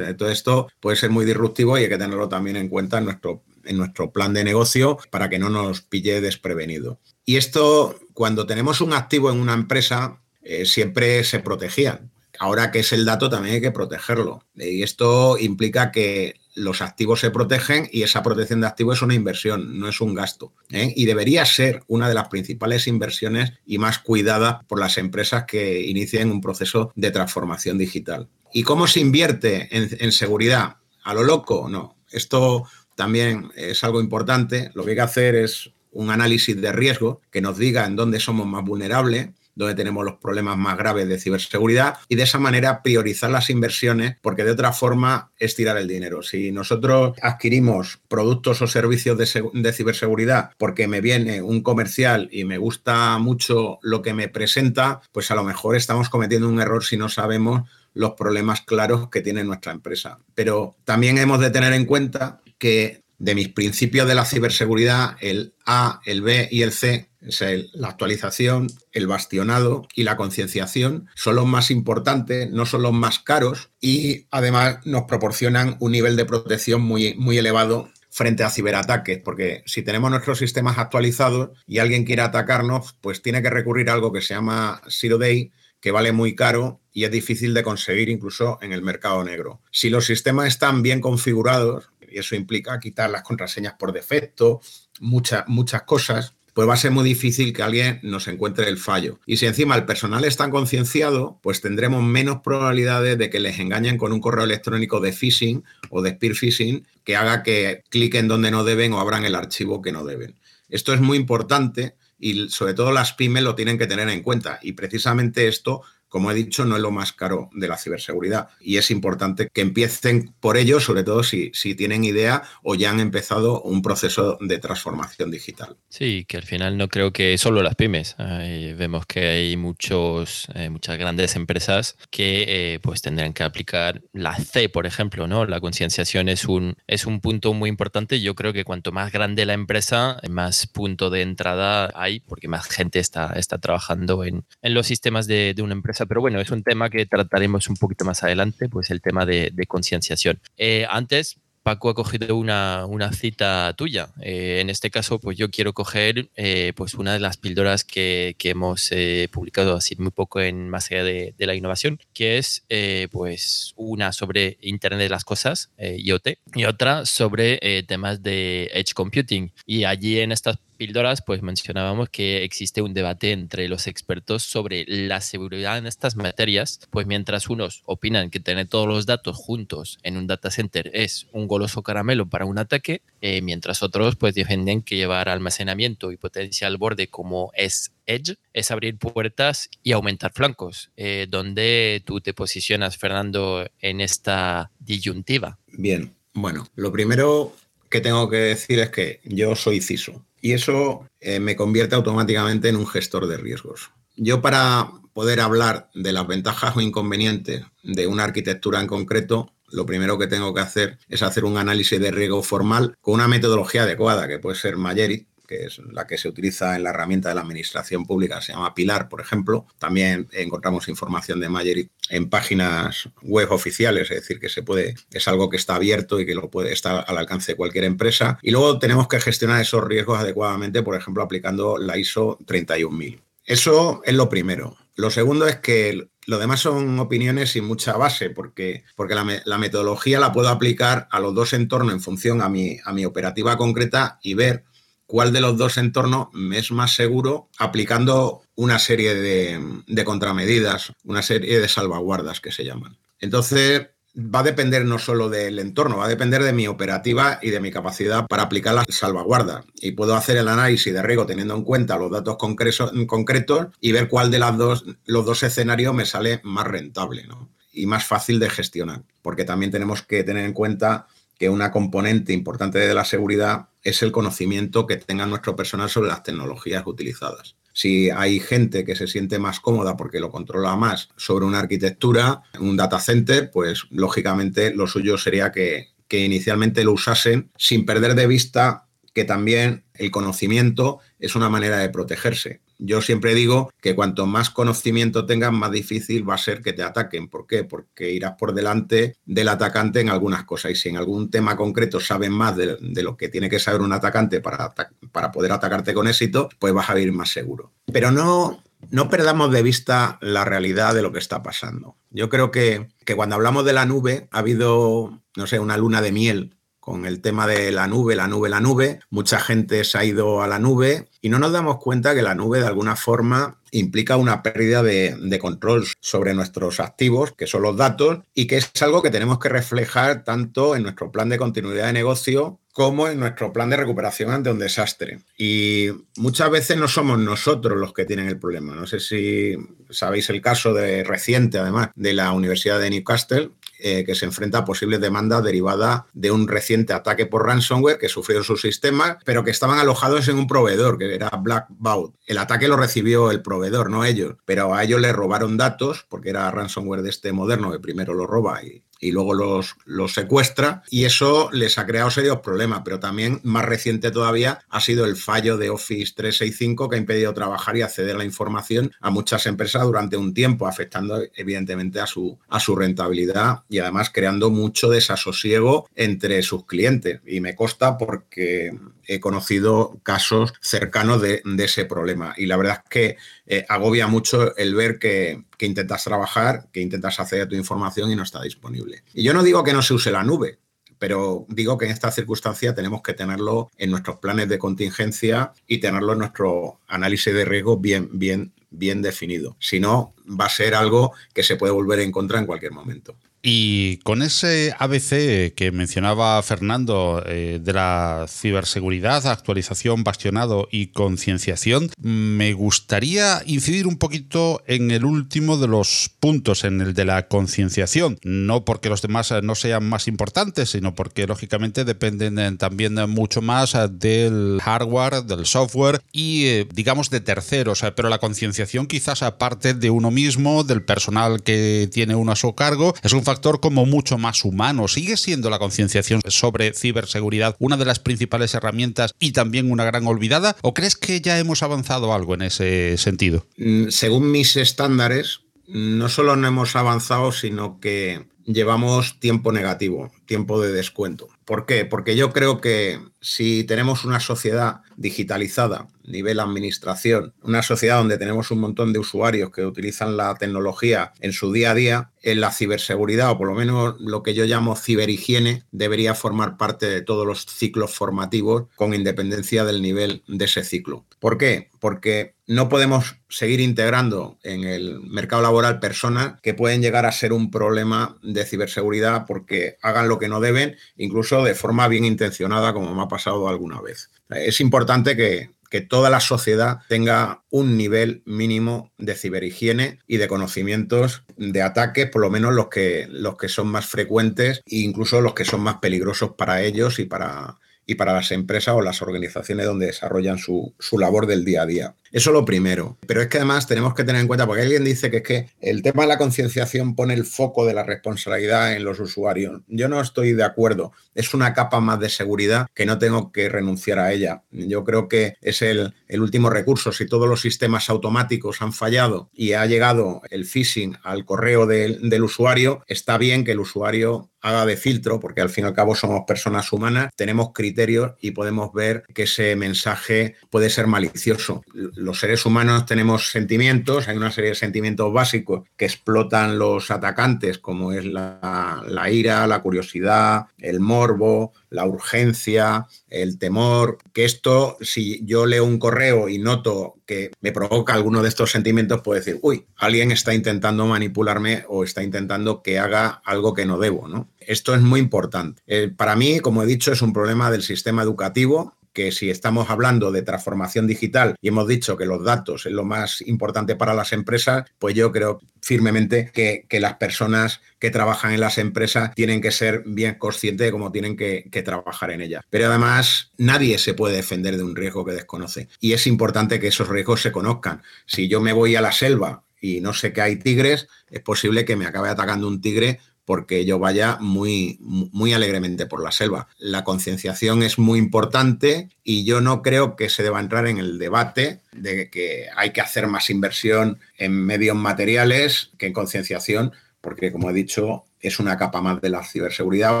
[0.18, 3.42] Todo esto puede ser muy disruptivo y hay que tenerlo también en cuenta en nuestro,
[3.64, 7.00] en nuestro plan de negocio para que no nos pille desprevenido.
[7.24, 12.10] Y esto, cuando tenemos un activo en una empresa, eh, siempre se protegían.
[12.38, 14.44] Ahora que es el dato, también hay que protegerlo.
[14.54, 19.14] Y esto implica que los activos se protegen y esa protección de activos es una
[19.14, 20.52] inversión, no es un gasto.
[20.70, 20.92] ¿eh?
[20.96, 25.82] Y debería ser una de las principales inversiones y más cuidadas por las empresas que
[25.82, 28.28] inicien un proceso de transformación digital.
[28.52, 30.76] ¿Y cómo se invierte en, en seguridad?
[31.04, 31.68] ¿A lo loco?
[31.68, 31.96] No.
[32.10, 32.64] Esto
[32.96, 34.70] también es algo importante.
[34.74, 38.20] Lo que hay que hacer es un análisis de riesgo que nos diga en dónde
[38.20, 42.82] somos más vulnerables, dónde tenemos los problemas más graves de ciberseguridad y de esa manera
[42.82, 46.22] priorizar las inversiones porque de otra forma es tirar el dinero.
[46.22, 52.44] Si nosotros adquirimos productos o servicios de, de, ciberseguridad porque me viene un comercial y
[52.44, 56.84] me gusta mucho lo que me presenta, pues a lo mejor estamos cometiendo un error
[56.84, 60.18] si no sabemos los problemas claros que tiene nuestra empresa.
[60.34, 65.54] Pero también hemos de tener en cuenta que de mis principios de la ciberseguridad, el
[65.66, 67.42] A, el B y el C, es
[67.74, 73.18] la actualización, el bastionado y la concienciación, son los más importantes, no son los más
[73.18, 79.20] caros y además nos proporcionan un nivel de protección muy, muy elevado frente a ciberataques,
[79.22, 83.92] porque si tenemos nuestros sistemas actualizados y alguien quiere atacarnos, pues tiene que recurrir a
[83.92, 88.08] algo que se llama Zero Day, que vale muy caro y es difícil de conseguir
[88.08, 89.60] incluso en el mercado negro.
[89.70, 94.60] Si los sistemas están bien configurados, y eso implica quitar las contraseñas por defecto,
[95.00, 99.20] muchas, muchas cosas, pues va a ser muy difícil que alguien nos encuentre el fallo.
[99.24, 103.96] Y si encima el personal está concienciado, pues tendremos menos probabilidades de que les engañen
[103.96, 108.50] con un correo electrónico de phishing o de spear phishing que haga que cliquen donde
[108.50, 110.38] no deben o abran el archivo que no deben.
[110.68, 114.58] Esto es muy importante y sobre todo las pymes lo tienen que tener en cuenta.
[114.62, 118.48] Y precisamente esto como he dicho, no es lo más caro de la ciberseguridad.
[118.60, 122.90] Y es importante que empiecen por ello, sobre todo si, si tienen idea o ya
[122.90, 125.76] han empezado un proceso de transformación digital.
[125.88, 128.16] Sí, que al final no creo que solo las pymes.
[128.18, 132.44] vemos que hay muchos, eh, muchas grandes empresas que
[132.74, 135.46] eh, pues tendrán que aplicar la C, por ejemplo, ¿no?
[135.46, 138.20] La concienciación es un, es un punto muy importante.
[138.20, 142.66] Yo creo que cuanto más grande la empresa, más punto de entrada hay, porque más
[142.66, 146.50] gente está, está trabajando en, en los sistemas de, de una empresa pero bueno, es
[146.50, 150.40] un tema que trataremos un poquito más adelante, pues el tema de, concienciación.
[150.56, 154.08] Eh, antes, Paco ha cogido una, cita tuya.
[154.22, 158.34] Eh, en este caso, pues yo quiero coger eh, pues una de las píldoras que,
[158.42, 162.64] hemos eh, publicado así muy poco en más allá de, la innovación, que es
[163.10, 169.52] pues una sobre Internet de las Cosas, IoT, y otra sobre temas de Edge Computing.
[169.66, 174.86] Y allí en estas píldoras, pues mencionábamos que existe un debate entre los expertos sobre
[174.88, 179.98] la seguridad en estas materias, pues mientras unos opinan que tener todos los datos juntos
[180.02, 184.34] en un data center es un goloso caramelo para un ataque, eh, mientras otros pues
[184.34, 189.92] defienden que llevar almacenamiento y potencia al borde como es Edge es abrir puertas y
[189.92, 190.92] aumentar flancos.
[190.96, 195.58] Eh, ¿Dónde tú te posicionas, Fernando, en esta disyuntiva?
[195.66, 197.54] Bien, bueno, lo primero
[197.90, 202.68] que tengo que decir es que yo soy CISO y eso eh, me convierte automáticamente
[202.68, 203.90] en un gestor de riesgos.
[204.16, 209.86] Yo para poder hablar de las ventajas o inconvenientes de una arquitectura en concreto, lo
[209.86, 213.84] primero que tengo que hacer es hacer un análisis de riesgo formal con una metodología
[213.84, 217.34] adecuada, que puede ser Mayeri, que es la que se utiliza en la herramienta de
[217.34, 219.66] la administración pública, se llama Pilar, por ejemplo.
[219.78, 225.26] También encontramos información de Mayer en páginas web oficiales, es decir, que se puede, es
[225.26, 228.38] algo que está abierto y que lo puede estar al alcance de cualquier empresa.
[228.42, 233.20] Y luego tenemos que gestionar esos riesgos adecuadamente, por ejemplo, aplicando la ISO 31000.
[233.44, 234.76] Eso es lo primero.
[234.94, 240.20] Lo segundo es que lo demás son opiniones sin mucha base, porque, porque la, metodología
[240.20, 244.20] la puedo aplicar a los dos entornos en función a mi, a mi operativa concreta
[244.22, 244.62] y ver
[245.10, 251.58] cuál de los dos entornos es más seguro aplicando una serie de, contramedidas, una serie
[251.58, 252.96] de salvaguardas que se llaman.
[253.18, 257.50] Entonces, va a depender no solo del entorno, va a depender de mi operativa y
[257.50, 259.64] de mi capacidad para aplicar las salvaguardas.
[259.80, 264.08] Y puedo hacer el análisis de riesgo teniendo en cuenta los datos concretos y ver
[264.08, 267.26] cuál de las dos, los dos escenarios me sale más rentable
[267.72, 269.02] y más fácil de gestionar.
[269.22, 271.08] Porque también tenemos que tener en cuenta
[271.40, 276.10] que una componente importante de la seguridad es el conocimiento que tenga nuestro personal sobre
[276.10, 277.56] las tecnologías utilizadas.
[277.72, 282.42] Si hay gente que se siente más cómoda porque lo controla más sobre una arquitectura,
[282.60, 288.16] un data center, pues lógicamente lo suyo sería que, que inicialmente lo usasen sin perder
[288.16, 292.60] de vista que también el conocimiento es una manera de protegerse.
[292.82, 296.82] Yo siempre digo que cuanto más conocimiento tengas, más difícil va a ser que te
[296.82, 297.28] ataquen.
[297.28, 297.64] ¿Por qué?
[297.64, 300.72] Porque irás por delante del atacante en algunas cosas.
[300.72, 303.92] Y si en algún tema concreto sabes más de, lo que tiene que saber un
[303.92, 304.72] atacante para,
[305.12, 307.72] para poder atacarte con éxito, pues vas a ir más seguro.
[307.92, 311.96] Pero no, no perdamos de vista la realidad de lo que está pasando.
[312.10, 316.00] Yo creo que, que cuando hablamos de la nube ha habido, no sé, una luna
[316.00, 316.56] de miel
[316.90, 318.98] con el tema de la nube, la nube, la nube.
[319.10, 322.34] Mucha gente se ha ido a la nube y no nos damos cuenta que la
[322.34, 327.76] nube de alguna forma implica una pérdida de, control sobre nuestros activos, que son los
[327.76, 331.86] datos, y que es algo que tenemos que reflejar tanto en nuestro plan de continuidad
[331.86, 335.20] de negocio como en nuestro plan de recuperación ante un desastre.
[335.38, 338.74] Y muchas veces no somos nosotros los que tienen el problema.
[338.74, 339.56] No sé si
[339.90, 343.50] sabéis el caso de reciente, además, de la Universidad de Newcastle,
[343.82, 348.08] eh, que se enfrenta a posibles demandas derivadas de un reciente ataque por ransomware que
[348.08, 352.12] sufrieron sus sistemas, pero que estaban alojados en un proveedor, que era Blackbaud.
[352.26, 356.30] El ataque lo recibió el proveedor, no ellos, pero a ellos le robaron datos, porque
[356.30, 360.82] era ransomware de este moderno, que primero lo roba y y luego los, los secuestra
[360.90, 365.16] y eso les ha creado serios problemas, pero también más reciente todavía ha sido el
[365.16, 369.46] fallo de Office 365 que ha impedido trabajar y acceder a la información a muchas
[369.46, 374.90] empresas durante un tiempo, afectando evidentemente a su, a su rentabilidad y además creando mucho
[374.90, 377.20] desasosiego entre sus clientes.
[377.26, 378.72] Y me consta porque
[379.10, 382.32] he conocido casos cercanos de, ese problema.
[382.36, 387.18] Y la verdad es que eh, agobia mucho el ver que, intentas trabajar, que intentas
[387.18, 389.02] acceder a tu información y no está disponible.
[389.12, 390.60] Y yo no digo que no se use la nube,
[391.00, 395.78] pero digo que en esta circunstancia tenemos que tenerlo en nuestros planes de contingencia y
[395.78, 399.56] tenerlo en nuestro análisis de riesgo bien, bien, bien definido.
[399.58, 403.16] Si no, va a ser algo que se puede volver en contra en cualquier momento.
[403.42, 411.90] Y con ese ABC que mencionaba Fernando eh, de la ciberseguridad, actualización, bastionado y concienciación,
[411.98, 417.28] me gustaría incidir un poquito en el último de los puntos, en el de la
[417.28, 418.18] concienciación.
[418.22, 423.40] No porque los demás no sean más importantes, sino porque lógicamente dependen eh, también mucho
[423.40, 427.82] más eh, del hardware, del software y digamos de terceros.
[427.96, 432.54] Pero la concienciación quizás aparte de uno mismo, del personal que tiene uno a su
[432.54, 434.88] cargo, es un factor como mucho más humano.
[434.88, 440.04] ¿Sigue siendo la concienciación sobre ciberseguridad una de las principales herramientas y también una gran
[440.08, 440.56] olvidada?
[440.62, 443.46] ¿O crees que ya hemos avanzado algo en ese sentido?
[443.56, 450.60] Mm, según mis estándares, no solo no hemos avanzado, sino que llevamos tiempo negativo, tiempo
[450.60, 451.28] de descuento.
[451.44, 451.84] ¿Por qué?
[451.84, 458.50] Porque yo creo que si tenemos una sociedad digitalizada, nivel administración, una sociedad donde tenemos
[458.50, 462.52] un montón de usuarios que utilizan la tecnología en su día a día, en la
[462.52, 467.26] ciberseguridad, o por lo menos lo que yo llamo ciberhigiene, debería formar parte de todos
[467.26, 471.06] los ciclos formativos con independencia del nivel de ese ciclo.
[471.18, 471.70] ¿Por qué?
[471.78, 477.32] Porque no podemos seguir integrando en el mercado laboral personas que pueden llegar a ser
[477.32, 482.72] un problema de ciberseguridad porque hagan lo que no deben, incluso de forma bien intencionada,
[482.72, 484.10] como me ha pasado alguna vez.
[484.30, 491.22] Es importante que, toda la sociedad tenga un nivel mínimo de ciberhigiene y de conocimientos
[491.36, 495.34] de ataques, por lo menos los que, los que son más frecuentes e incluso los
[495.34, 499.66] que son más peligrosos para ellos y para, y para las empresas o las organizaciones
[499.66, 501.94] donde desarrollan su, su labor del día a día.
[502.12, 502.98] Eso lo primero.
[503.06, 505.48] Pero es que además tenemos que tener en cuenta, porque alguien dice que es que
[505.60, 509.60] el tema de la concienciación pone el foco de la responsabilidad en los usuarios.
[509.68, 510.92] Yo no estoy de acuerdo.
[511.14, 514.42] Es una capa más de seguridad que no tengo que renunciar a ella.
[514.50, 516.92] Yo creo que es el, último recurso.
[516.92, 522.10] Si todos los sistemas automáticos han fallado y ha llegado el phishing al correo del,
[522.10, 525.74] del usuario, está bien que el usuario haga de filtro, porque al fin y al
[525.74, 531.62] cabo somos personas humanas, tenemos criterios y podemos ver que ese mensaje puede ser malicioso
[532.00, 537.58] los seres humanos tenemos sentimientos, hay una serie de sentimientos básicos que explotan los atacantes,
[537.58, 545.24] como es la, ira, la curiosidad, el morbo, la urgencia, el temor, que esto, si
[545.24, 549.38] yo leo un correo y noto que me provoca alguno de estos sentimientos, puedo decir,
[549.42, 554.28] uy, alguien está intentando manipularme o está intentando que haga algo que no debo, ¿no?
[554.40, 555.62] Esto es muy importante.
[555.66, 559.70] Eh, para mí, como he dicho, es un problema del sistema educativo que si estamos
[559.70, 563.94] hablando de transformación digital y hemos dicho que los datos es lo más importante para
[563.94, 569.42] las empresas, pues yo creo firmemente que, las personas que trabajan en las empresas tienen
[569.42, 572.42] que ser bien conscientes de cómo tienen que, que trabajar en ellas.
[572.48, 575.68] Pero además, nadie se puede defender de un riesgo que desconoce.
[575.78, 577.82] Y es importante que esos riesgos se conozcan.
[578.06, 581.66] Si yo me voy a la selva y no sé que hay tigres, es posible
[581.66, 586.48] que me acabe atacando un tigre porque yo vaya muy, muy alegremente por la selva.
[586.58, 590.98] La concienciación es muy importante y yo no creo que se deba entrar en el
[590.98, 597.32] debate de que hay que hacer más inversión en medios materiales que en concienciación, porque
[597.32, 600.00] como he dicho, es una capa más de la ciberseguridad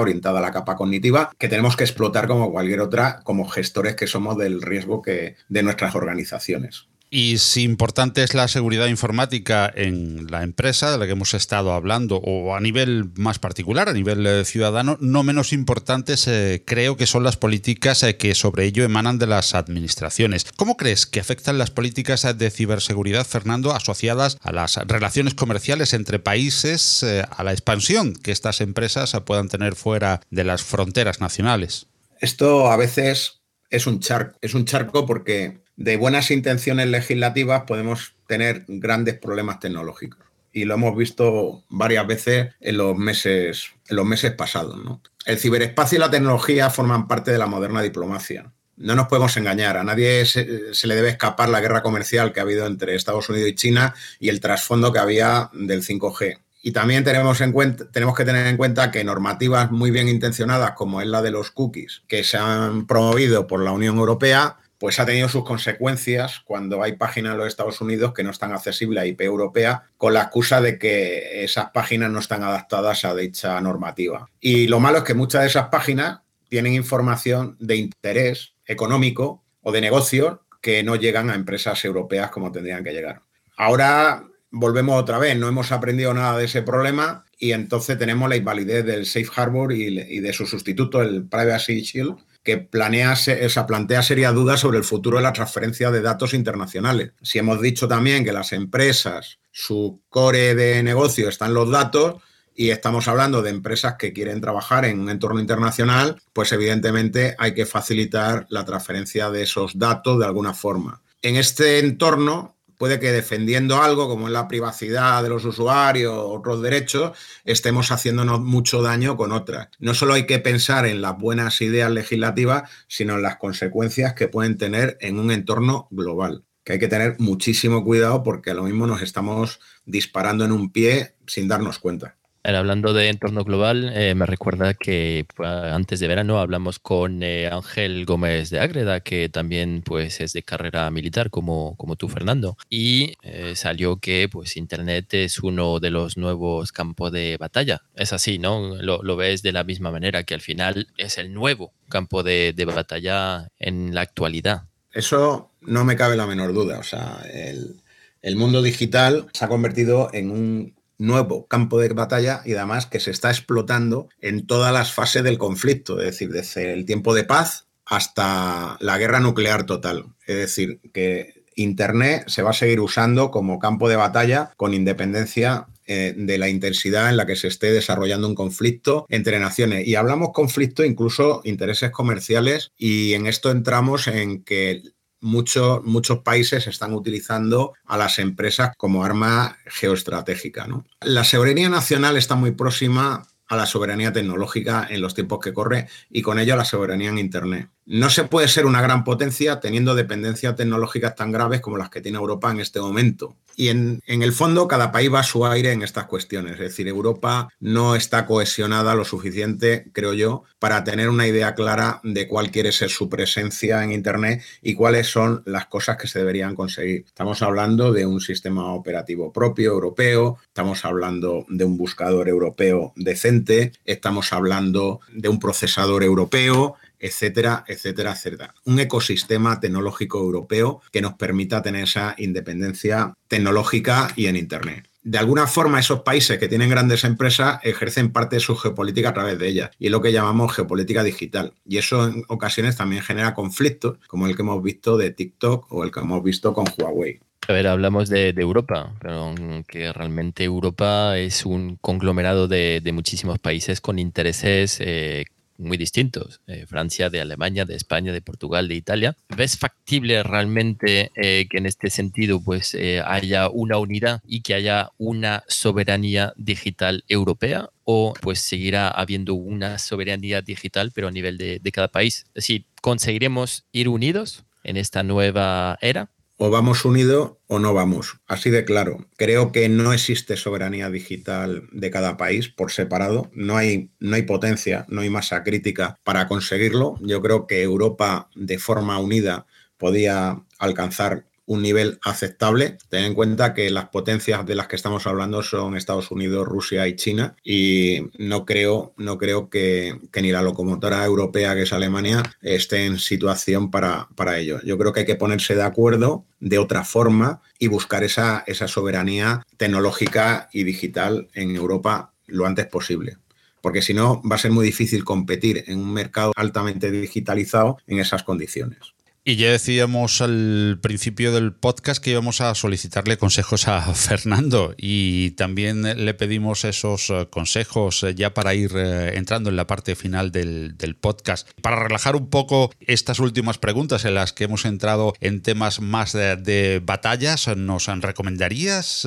[0.00, 4.06] orientada a la capa cognitiva que tenemos que explotar como cualquier otra, como gestores que
[4.06, 6.86] somos del riesgo que, de nuestras organizaciones.
[7.12, 11.72] Y si importante es la seguridad informática en la empresa de la que hemos estado
[11.72, 16.96] hablando, o a nivel más particular, a nivel eh, ciudadano, no menos importantes eh, creo
[16.96, 20.46] que son las políticas eh, que sobre ello emanan de las administraciones.
[20.56, 26.20] ¿Cómo crees que afectan las políticas de ciberseguridad, Fernando, asociadas a las relaciones comerciales entre
[26.20, 31.88] países, a la expansión que estas empresas puedan tener fuera de las fronteras nacionales?
[32.20, 38.14] Esto a veces es un charco, es un charco porque de buenas intenciones legislativas podemos
[38.26, 40.20] tener grandes problemas tecnológicos.
[40.52, 44.78] Y lo hemos visto varias veces en los meses, en los meses pasados.
[45.24, 48.52] El ciberespacio y la tecnología forman parte de la moderna diplomacia.
[48.76, 50.44] No nos podemos engañar, a nadie se,
[50.86, 54.28] le debe escapar la guerra comercial que ha habido entre Estados Unidos y China y
[54.28, 56.40] el trasfondo que había del 5G.
[56.62, 60.72] Y también tenemos, en cuenta, tenemos que tener en cuenta que normativas muy bien intencionadas,
[60.72, 64.98] como es la de los cookies, que se han promovido por la Unión Europea, pues
[64.98, 69.02] ha tenido sus consecuencias cuando hay páginas en los Estados Unidos que no están accesibles
[69.02, 73.60] a IP europea con la excusa de que esas páginas no están adaptadas a dicha
[73.60, 74.30] normativa.
[74.40, 79.70] Y lo malo es que muchas de esas páginas tienen información de interés económico o
[79.70, 83.20] de negocio que no llegan a empresas europeas como tendrían que llegar.
[83.58, 88.36] Ahora volvemos otra vez, no hemos aprendido nada de ese problema y entonces tenemos la
[88.36, 94.02] invalidez del Safe Harbor y, de su sustituto, el Privacy Shield, que planea, esa, plantea
[94.02, 97.12] serias dudas sobre el futuro de la transferencia de datos internacionales.
[97.22, 102.22] Si hemos dicho también que las empresas, su core de negocio están los datos,
[102.54, 107.54] y estamos hablando de empresas que quieren trabajar en un entorno internacional, pues evidentemente hay
[107.54, 111.02] que facilitar la transferencia de esos datos de alguna forma.
[111.22, 116.62] En este entorno, puede que defendiendo algo como es la privacidad de los usuarios, otros
[116.62, 117.12] derechos,
[117.44, 119.68] estemos haciéndonos mucho daño con otras.
[119.80, 124.28] No solo hay que pensar en las buenas ideas legislativas, sino en las consecuencias que
[124.28, 126.46] pueden tener en un entorno global.
[126.64, 130.72] Que hay que tener muchísimo cuidado porque a lo mismo nos estamos disparando en un
[130.72, 132.16] pie sin darnos cuenta.
[132.42, 137.48] Hablando de entorno global, eh, me recuerda que pues, antes de verano hablamos con eh,
[137.48, 142.56] Ángel Gómez de Ágreda, que también pues, es de carrera militar como, como tú, Fernando,
[142.70, 147.82] y eh, salió que pues, Internet es uno de los nuevos campos de batalla.
[147.94, 148.74] Es así, ¿no?
[148.76, 152.54] Lo, lo ves de la misma manera, que al final es el nuevo campo de,
[152.56, 154.62] de batalla en la actualidad.
[154.92, 156.78] Eso no me cabe la menor duda.
[156.78, 157.76] O sea, el,
[158.22, 163.00] el mundo digital se ha convertido en un nuevo campo de batalla y además que
[163.00, 167.24] se está explotando en todas las fases del conflicto, es decir, desde el tiempo de
[167.24, 170.06] paz hasta la guerra nuclear total.
[170.26, 175.66] Es decir, que Internet se va a seguir usando como campo de batalla con independencia
[175.86, 179.88] eh, de la intensidad en la que se esté desarrollando un conflicto entre naciones.
[179.88, 184.82] Y hablamos conflicto, incluso intereses comerciales, y en esto entramos en que
[185.20, 190.66] muchos, muchos países están utilizando a las empresas como arma geoestratégica.
[190.66, 190.86] ¿no?
[191.00, 195.88] La soberanía nacional está muy próxima a la soberanía tecnológica en los tiempos que corre
[196.08, 197.68] y con ello a la soberanía en Internet.
[197.86, 202.00] No se puede ser una gran potencia teniendo dependencias tecnológicas tan graves como las que
[202.00, 203.36] tiene Europa en este momento.
[203.56, 206.54] Y en, el fondo, cada país va a su aire en estas cuestiones.
[206.54, 212.00] Es decir, Europa no está cohesionada lo suficiente, creo yo, para tener una idea clara
[212.02, 216.20] de cuál quiere ser su presencia en Internet y cuáles son las cosas que se
[216.20, 217.04] deberían conseguir.
[217.06, 223.72] Estamos hablando de un sistema operativo propio europeo, estamos hablando de un buscador europeo decente,
[223.84, 228.54] estamos hablando de un procesador europeo, etcétera, etcétera, etcétera.
[228.64, 234.90] Un ecosistema tecnológico europeo que nos permita tener esa independencia tecnológica y en Internet.
[235.02, 239.14] De alguna forma, esos países que tienen grandes empresas ejercen parte de su geopolítica a
[239.14, 241.54] través de ellas, y es lo que llamamos geopolítica digital.
[241.64, 245.84] Y eso en ocasiones también genera conflictos, como el que hemos visto de TikTok o
[245.84, 247.18] el que hemos visto con Huawei.
[247.48, 249.34] A ver, hablamos de, de, Europa, pero
[249.66, 255.24] que realmente Europa es un conglomerado de, de muchísimos países con intereses eh,
[255.60, 259.16] muy distintos, eh, Francia, de Alemania, de España, de Portugal, de Italia.
[259.36, 264.54] ¿Ves factible realmente eh, que en este sentido pues eh, haya una unidad y que
[264.54, 267.70] haya una soberanía digital europea?
[267.84, 272.26] ¿O pues seguirá habiendo una soberanía digital pero a nivel de, de cada país?
[272.28, 276.10] Es decir, ¿conseguiremos ir unidos en esta nueva era?
[276.42, 278.16] O vamos unidos o no vamos.
[278.26, 279.06] Así de claro.
[279.18, 283.30] Creo que no existe soberanía digital de cada país por separado.
[283.34, 286.94] No hay, no hay potencia, no hay masa crítica para conseguirlo.
[287.02, 289.44] Yo creo que Europa de forma unida
[289.76, 292.78] podía alcanzar un nivel aceptable.
[292.88, 296.86] Ten en cuenta que las potencias de las que estamos hablando son Estados Unidos, Rusia
[296.86, 302.22] y China y no creo, no creo que, ni la locomotora europea que es Alemania
[302.40, 304.60] esté en situación para, para ello.
[304.62, 308.68] Yo creo que hay que ponerse de acuerdo de otra forma y buscar esa, esa
[308.68, 313.16] soberanía tecnológica y digital en Europa lo antes posible
[313.60, 317.98] porque si no va a ser muy difícil competir en un mercado altamente digitalizado en
[317.98, 318.94] esas condiciones.
[319.30, 325.30] Y ya decíamos al principio del podcast que íbamos a solicitarle consejos a Fernando y
[325.36, 329.94] también le pedimos esos eh, consejos eh, ya para ir eh, entrando en la parte
[329.94, 331.48] final del, podcast.
[331.62, 336.12] Para relajar un poco estas últimas preguntas en las que hemos entrado en temas más
[336.12, 339.06] de batallas, ¿nos recomendarías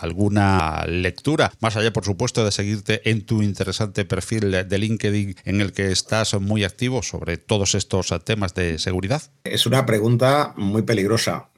[0.00, 1.52] alguna lectura?
[1.60, 5.92] Más allá, por supuesto, de seguirte en tu interesante perfil de LinkedIn en el que
[5.92, 9.22] estás muy activo sobre todos estos temas de seguridad.
[9.44, 11.50] Es una pregunta muy peligrosa.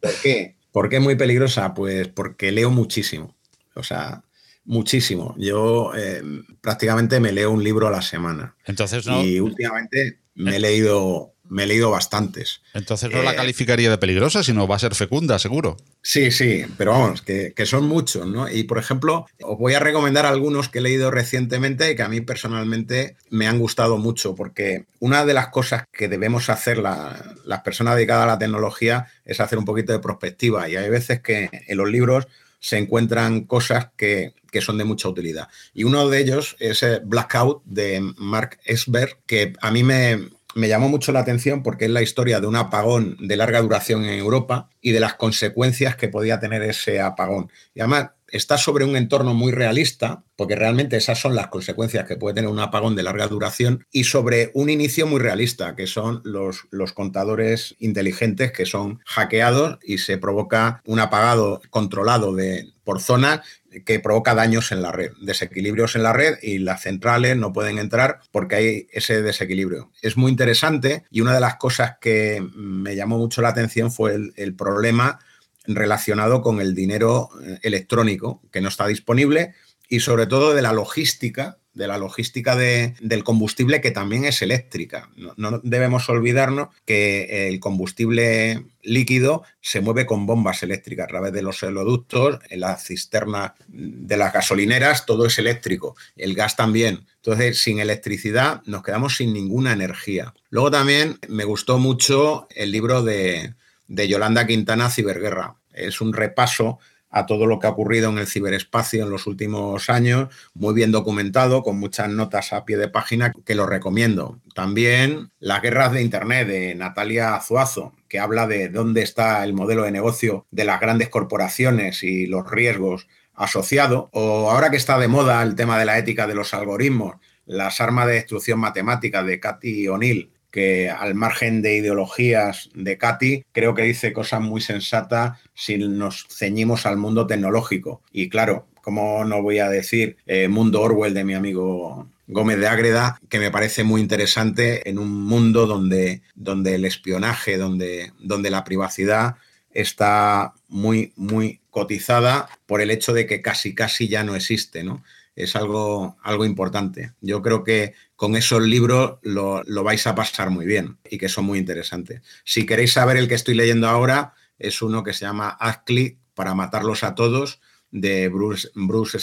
[0.00, 0.58] ¿Por qué?
[0.70, 1.72] ¿Por qué muy peligrosa?
[1.72, 3.38] Pues porque leo muchísimo.
[3.74, 4.22] O sea,
[4.66, 5.34] muchísimo.
[5.38, 6.22] Yo eh,
[6.60, 8.54] prácticamente me leo un libro a la semana.
[8.66, 9.24] Entonces, ¿no?
[9.24, 12.62] Y últimamente me he leído me he leído bastantes.
[12.72, 15.76] Entonces no eh, la calificaría de peligrosa, sino va a ser fecunda, seguro.
[16.00, 18.48] Sí, sí, pero vamos, que, que, son muchos, ¿no?
[18.48, 22.08] Y por ejemplo, os voy a recomendar algunos que he leído recientemente y que a
[22.08, 27.34] mí personalmente me han gustado mucho, porque una de las cosas que debemos hacer la,
[27.44, 30.68] las personas dedicadas a la tecnología es hacer un poquito de prospectiva.
[30.68, 32.28] Y hay veces que en los libros
[32.60, 35.48] se encuentran cosas que, que, son de mucha utilidad.
[35.74, 40.88] Y uno de ellos es Blackout de Mark Esberg, que a mí me, me llamó
[40.88, 44.68] mucho la atención porque es la historia de un apagón de larga duración en Europa
[44.80, 47.50] y de las consecuencias que podía tener ese apagón.
[47.74, 52.16] Y además está sobre un entorno muy realista, porque realmente esas son las consecuencias que
[52.16, 56.20] puede tener un apagón de larga duración, y sobre un inicio muy realista, que son
[56.24, 63.00] los, los contadores inteligentes que son hackeados y se provoca un apagado controlado de, por
[63.00, 63.42] zona
[63.84, 67.78] que provoca daños en la red, desequilibrios en la red y las centrales no pueden
[67.78, 69.92] entrar porque hay ese desequilibrio.
[70.02, 74.18] Es muy interesante y una de las cosas que me llamó mucho la atención fue
[74.34, 75.20] el, problema
[75.66, 79.54] relacionado con el dinero eh, electrónico que no está disponible
[79.88, 85.08] y sobre todo de la logística de la logística del combustible que también es eléctrica.
[85.36, 91.42] No, debemos olvidarnos que el combustible líquido se mueve con bombas eléctricas a través de
[91.42, 97.06] los oleoductos, en las cisternas de las gasolineras, todo es eléctrico, el gas también.
[97.16, 100.34] Entonces, sin electricidad nos quedamos sin ninguna energía.
[100.48, 103.54] Luego también me gustó mucho el libro de,
[103.86, 105.56] de Yolanda Quintana, Ciberguerra.
[105.72, 106.78] Es un repaso
[107.10, 110.92] a todo lo que ha ocurrido en el ciberespacio en los últimos años, muy bien
[110.92, 114.38] documentado, con muchas notas a pie de página que lo recomiendo.
[114.54, 119.82] También Las guerras de Internet de Natalia Azuazo, que habla de dónde está el modelo
[119.82, 124.08] de negocio de las grandes corporaciones y los riesgos asociados.
[124.12, 127.80] O ahora que está de moda el tema de la ética de los algoritmos, las
[127.80, 133.74] armas de destrucción matemática de Cathy O'Neill, que al margen de ideologías de Katy, creo
[133.74, 138.02] que dice cosas muy sensatas si nos ceñimos al mundo tecnológico.
[138.12, 142.68] Y claro, como no voy a decir eh, Mundo Orwell de mi amigo Gómez de
[142.68, 148.50] Ágreda, que me parece muy interesante en un mundo donde, donde el espionaje, donde, donde
[148.50, 149.36] la privacidad
[149.72, 155.02] está muy, muy cotizada por el hecho de que casi, casi ya no existe, ¿no?
[155.36, 157.12] Es algo, algo importante.
[157.20, 161.44] Yo creo que con esos libros lo, vais a pasar muy bien y que son
[161.44, 162.22] muy interesantes.
[162.44, 166.54] Si queréis saber el que estoy leyendo ahora, es uno que se llama Click para
[166.54, 167.60] matarlos a todos,
[167.90, 169.18] de Bruce, Bruce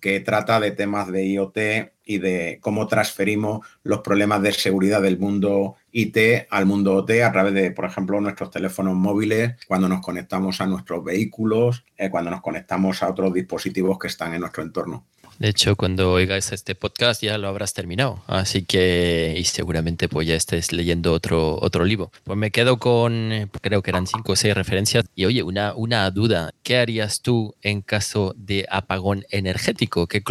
[0.00, 1.58] que trata de temas de IoT
[2.04, 7.30] y de cómo transferimos los problemas de seguridad del mundo IT al mundo OT a
[7.30, 12.30] través de, por ejemplo, nuestros teléfonos móviles, cuando nos conectamos a nuestros vehículos, eh, cuando
[12.30, 15.06] nos conectamos a otros dispositivos que están en nuestro entorno.
[15.38, 18.22] De hecho, cuando oigas este podcast ya lo habrás terminado.
[18.26, 22.10] Así que, y seguramente pues ya estés leyendo otro, otro libro.
[22.24, 25.04] Pues me quedo con, creo que eran cinco o seis referencias.
[25.14, 26.52] Y oye, una, una duda.
[26.62, 30.06] ¿Qué harías tú en caso de apagón energético?
[30.06, 30.22] ¿Qué,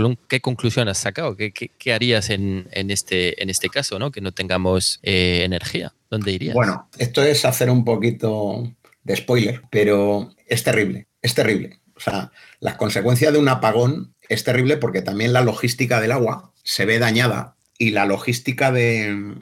[0.41, 1.35] conclusión has sacado?
[1.35, 4.11] ¿Qué, qué, harías en, en, este, en este caso, ¿no?
[4.11, 5.93] Que no tengamos eh, energía.
[6.09, 6.53] ¿Dónde irías?
[6.53, 8.69] Bueno, esto es hacer un poquito
[9.03, 11.79] de spoiler, pero es terrible, es terrible.
[11.95, 16.53] O sea, las consecuencias de un apagón es terrible porque también la logística del agua
[16.63, 19.41] se ve dañada y la logística del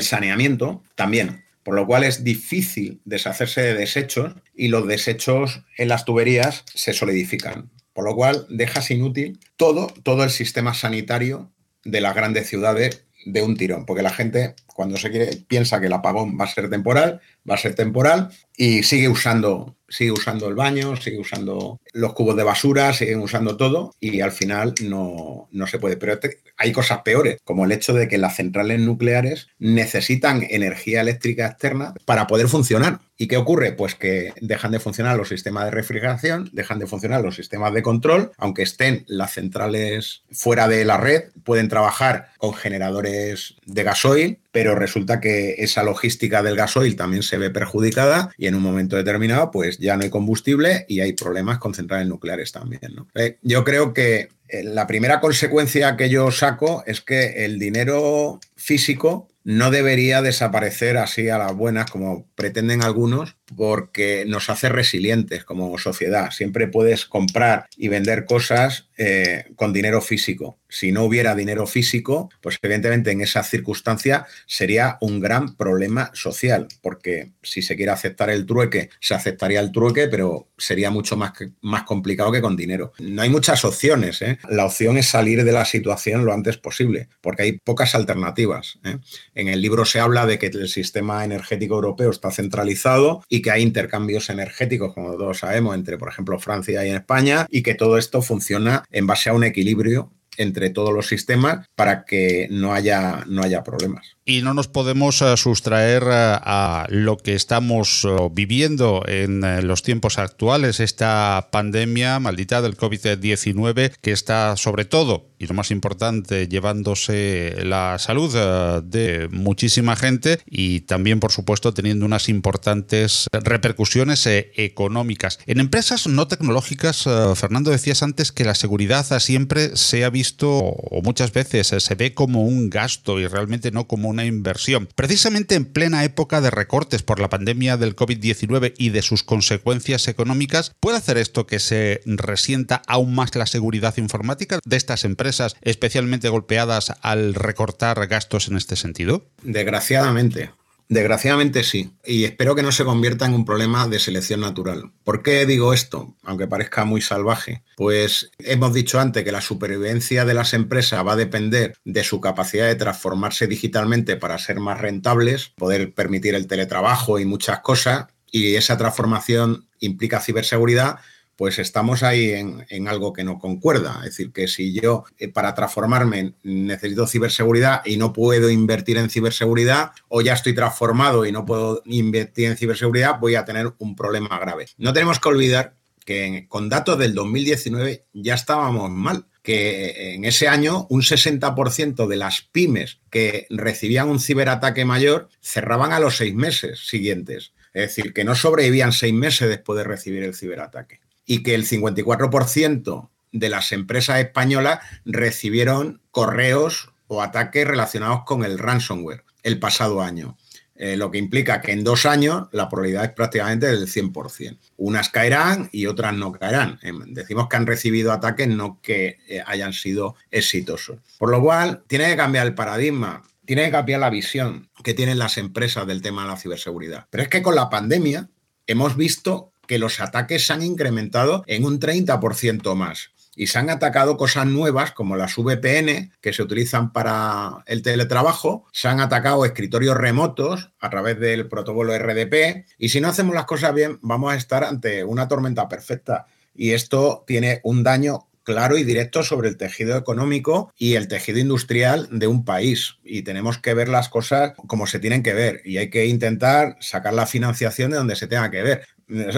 [0.00, 1.44] saneamiento también.
[1.62, 6.94] Por lo cual es difícil deshacerse de desechos y los desechos en las tuberías se
[6.94, 7.70] solidifican.
[7.92, 11.52] Por lo cual dejas inútil todo, todo el sistema sanitario
[11.84, 15.86] de las grandes ciudades de un tirón, porque la gente cuando se quiere piensa que
[15.86, 17.20] el apagón va a ser temporal,
[17.50, 22.36] va a ser temporal y sigue usando sigue usando el baño, sigue usando los cubos
[22.36, 25.96] de basura, siguen usando todo y al final no, no se puede.
[25.96, 26.18] Pero
[26.56, 31.94] hay cosas peores, como el hecho de que las centrales nucleares necesitan energía eléctrica externa
[32.04, 33.00] para poder funcionar.
[33.16, 33.72] ¿Y qué ocurre?
[33.72, 37.82] Pues que dejan de funcionar los sistemas de refrigeración, dejan de funcionar los sistemas de
[37.82, 44.38] control, aunque estén las centrales fuera de la red, pueden trabajar con generadores de gasoil,
[44.50, 48.96] pero resulta que esa logística del gasoil también se ve perjudicada y en un momento
[48.96, 52.80] determinado pues ya no hay combustible y hay problemas con centrales nucleares también.
[53.14, 58.40] Eh, yo creo que eh, la primera consecuencia que yo saco es que el dinero
[58.58, 65.42] físico no debería desaparecer así a las buenas como pretenden algunos porque nos hace resilientes
[65.42, 66.32] como sociedad.
[66.32, 70.58] Siempre puedes comprar y vender cosas eh, con dinero físico.
[70.68, 76.68] Si no hubiera dinero físico, pues evidentemente en esa circunstancia sería un gran problema social,
[76.82, 81.32] porque si se quiere aceptar el trueque, se aceptaría el trueque, pero sería mucho más,
[81.62, 82.92] más complicado que con dinero.
[82.98, 84.20] No hay muchas opciones.
[84.20, 84.38] ¿eh?
[84.50, 88.47] La opción es salir de la situación lo antes posible, porque hay pocas alternativas.
[88.84, 88.98] ¿Eh?
[89.34, 93.50] En el libro se habla de que el sistema energético europeo está centralizado y que
[93.50, 97.98] hay intercambios energéticos, como todos sabemos, entre, por ejemplo, Francia y España, y que todo
[97.98, 103.24] esto funciona en base a un equilibrio entre todos los sistemas para que no haya,
[103.26, 108.10] no haya problemas y no nos podemos eh, sustraer eh, a lo que estamos eh,
[108.30, 115.46] viviendo en los tiempos actuales, esta pandemia maldita del COVID-19 que está sobre todo, y
[115.46, 122.28] lo más importante, llevándose la salud de muchísima gente y también, por supuesto, teniendo unas
[122.28, 125.38] importantes repercusiones económicas.
[125.46, 127.04] En empresas no tecnológicas,
[127.36, 132.14] Fernando, decías antes que la seguridad siempre se ha visto, o muchas veces se ve
[132.14, 134.88] como un gasto y realmente no como un inversión.
[134.94, 140.08] Precisamente en plena época de recortes por la pandemia del COVID-19 y de sus consecuencias
[140.08, 145.56] económicas, ¿puede hacer esto que se resienta aún más la seguridad informática de estas empresas,
[145.62, 149.26] especialmente golpeadas al recortar gastos en este sentido?
[149.42, 150.50] Desgraciadamente,
[150.88, 154.92] Desgraciadamente sí, y espero que no se convierta en un problema de selección natural.
[155.04, 156.16] ¿Por qué digo esto?
[156.22, 157.62] Aunque parezca muy salvaje.
[157.76, 162.22] Pues hemos dicho antes que la supervivencia de las empresas va a depender de su
[162.22, 168.06] capacidad de transformarse digitalmente para ser más rentables, poder permitir el teletrabajo y muchas cosas,
[168.30, 171.00] y esa transformación implica ciberseguridad,
[171.38, 173.98] pues estamos ahí en, algo que no concuerda.
[173.98, 179.08] Es decir, que si yo eh, para transformarme necesito ciberseguridad y no puedo invertir en
[179.08, 183.94] ciberseguridad, o ya estoy transformado y no puedo invertir en ciberseguridad, voy a tener un
[183.94, 184.66] problema grave.
[184.78, 190.48] No tenemos que olvidar que con datos del 2019 ya estábamos mal que en ese
[190.48, 196.34] año un 60% de las pymes que recibían un ciberataque mayor cerraban a los seis
[196.34, 197.52] meses siguientes.
[197.72, 200.98] Es decir, que no sobrevivían seis meses después de recibir el ciberataque
[201.28, 208.58] y que el 54% de las empresas españolas recibieron correos o ataques relacionados con el
[208.58, 210.36] ransomware el pasado año.
[210.74, 214.58] Eh, lo que implica que en dos años la probabilidad es prácticamente del 100%.
[214.76, 216.78] Unas caerán y otras no caerán.
[216.82, 220.98] Em, decimos que han recibido ataques, no que eh, hayan sido exitosos.
[221.18, 225.18] Por lo cual, tiene que cambiar el paradigma, tiene que cambiar la visión que tienen
[225.18, 227.06] las empresas del tema de la ciberseguridad.
[227.10, 228.30] Pero es que con la pandemia
[228.66, 233.10] hemos visto que los ataques se han incrementado en un 30% más.
[233.36, 238.66] Y se han atacado cosas nuevas como las VPN que se utilizan para el teletrabajo,
[238.72, 243.44] se han atacado escritorios remotos a través del protocolo RDP y si no hacemos las
[243.44, 246.26] cosas bien vamos a estar ante una tormenta perfecta.
[246.52, 251.38] Y esto tiene un daño claro y directo sobre el tejido económico y el tejido
[251.38, 252.96] industrial de un país.
[253.04, 255.60] Y tenemos que ver las cosas como se tienen que ver.
[255.66, 258.86] Y hay que intentar sacar la financiación de donde se tenga que ver.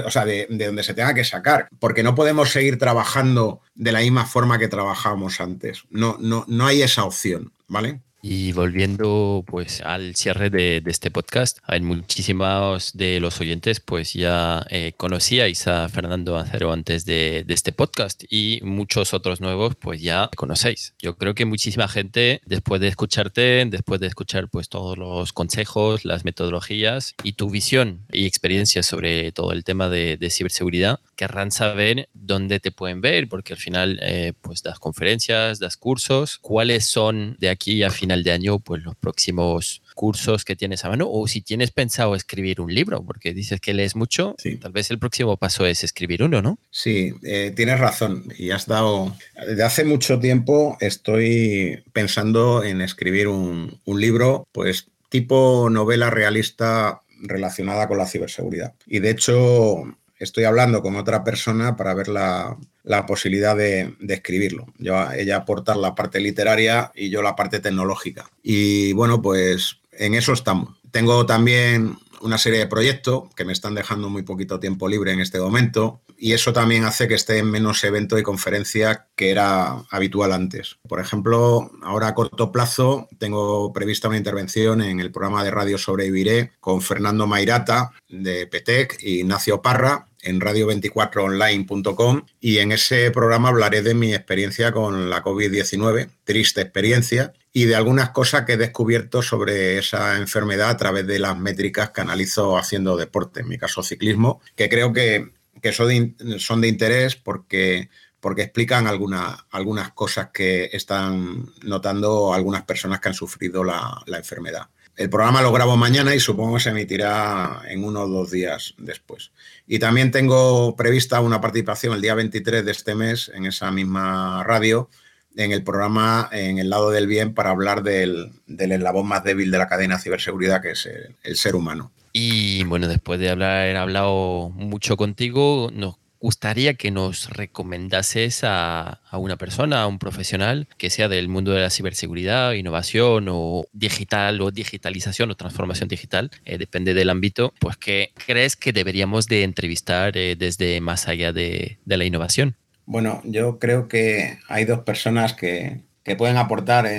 [0.04, 1.68] O sea, de, donde se tenga que sacar.
[1.78, 5.84] Porque no podemos seguir trabajando de la misma forma que trabajábamos antes.
[5.90, 8.00] No, no, no hay esa opción, ¿vale?
[8.22, 14.66] Y volviendo pues al cierre de, este podcast, hay muchísimos de los oyentes pues ya
[14.68, 20.28] eh, conocíais a Fernando Acero antes de, este podcast y muchos otros nuevos pues ya
[20.36, 20.94] conocéis.
[21.00, 26.04] Yo creo que muchísima gente después de escucharte, después de escuchar pues todos los consejos,
[26.04, 32.08] las metodologías y tu visión y experiencia sobre todo el tema de, ciberseguridad, querrán saber
[32.12, 37.36] dónde te pueden ver porque al final eh, pues das conferencias, das cursos, cuáles son
[37.38, 41.26] de aquí a final de año, pues los próximos cursos que tienes a mano o
[41.28, 45.36] si tienes pensado escribir un libro, porque dices que lees mucho, tal vez el próximo
[45.36, 46.58] paso es escribir uno, ¿no?
[46.70, 53.28] Sí, eh, tienes razón y has dado, desde hace mucho tiempo estoy pensando en escribir
[53.28, 58.74] un, un libro, pues tipo novela realista relacionada con la ciberseguridad.
[58.86, 59.84] Y de hecho
[60.20, 64.66] estoy hablando con otra persona para ver la, la posibilidad de, escribirlo.
[64.78, 68.30] Yo, ella aportar la parte literaria y yo la parte tecnológica.
[68.42, 70.78] Y bueno, pues en eso estamos.
[70.90, 75.20] Tengo también una serie de proyectos que me están dejando muy poquito tiempo libre en
[75.20, 79.84] este momento y eso también hace que esté en menos eventos y conferencias que era
[79.90, 80.76] habitual antes.
[80.86, 85.78] Por ejemplo, ahora a corto plazo tengo prevista una intervención en el programa de Radio
[85.78, 93.48] Sobreviviré con Fernando Mairata de PETEC y Ignacio Parra en radio24online.com y en ese programa
[93.48, 98.56] hablaré de mi experiencia con la COVID-19, triste experiencia, y de algunas cosas que he
[98.56, 103.58] descubierto sobre esa enfermedad a través de las métricas que analizo haciendo deporte, en mi
[103.58, 105.32] caso ciclismo, que creo que,
[105.72, 107.88] son, de, interés porque,
[108.20, 114.68] porque explican algunas cosas que están notando algunas personas que han sufrido la enfermedad.
[115.00, 118.74] El programa lo grabo mañana y supongo que se emitirá en uno o dos días
[118.76, 119.32] después.
[119.66, 124.44] Y también tengo prevista una participación el día 23 de este mes en esa misma
[124.44, 124.90] radio,
[125.36, 129.56] en el programa En el lado del bien, para hablar del, eslabón más débil de
[129.56, 130.86] la cadena de ciberseguridad, que es
[131.22, 131.92] el, ser humano.
[132.12, 139.36] Y bueno, después de haber hablado mucho contigo, nos gustaría que nos recomendases a, una
[139.36, 144.50] persona, a un profesional que sea del mundo de la ciberseguridad, innovación o digital o
[144.50, 150.16] digitalización o transformación digital, eh, depende del ámbito, pues que crees que deberíamos de entrevistar
[150.16, 152.54] eh, desde más allá de, la innovación.
[152.86, 155.80] Bueno, yo creo que hay dos personas que,
[156.18, 156.90] pueden aportar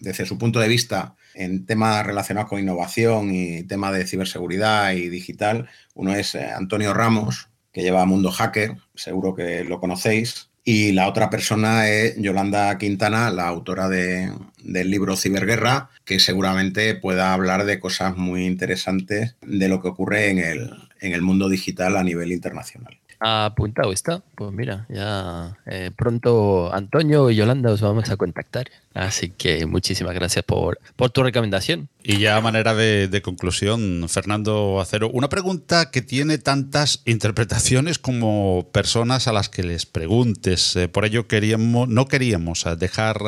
[0.00, 5.08] desde su punto de vista en temas relacionados con innovación y temas de ciberseguridad y
[5.08, 5.68] digital.
[5.94, 10.50] Uno es eh, Antonio Ramos, que lleva Mundo Hacker, seguro que lo conocéis.
[10.62, 17.32] Y la otra persona es Yolanda Quintana, la autora del libro Ciberguerra, que seguramente pueda
[17.32, 21.96] hablar de cosas muy interesantes de lo que ocurre en el, en el mundo digital
[21.96, 22.99] a nivel internacional.
[23.20, 24.22] Apuntado está.
[24.34, 28.70] Pues mira, ya eh, pronto Antonio y Yolanda os vamos a contactar.
[28.94, 31.90] Así que muchísimas gracias por, por tu recomendación.
[32.02, 38.66] Y ya a manera de, conclusión, Fernando Acero, una pregunta que tiene tantas interpretaciones como
[38.72, 40.74] personas a las que les preguntes.
[40.76, 43.18] Eh, por ello queríamos, no queríamos eh, dejar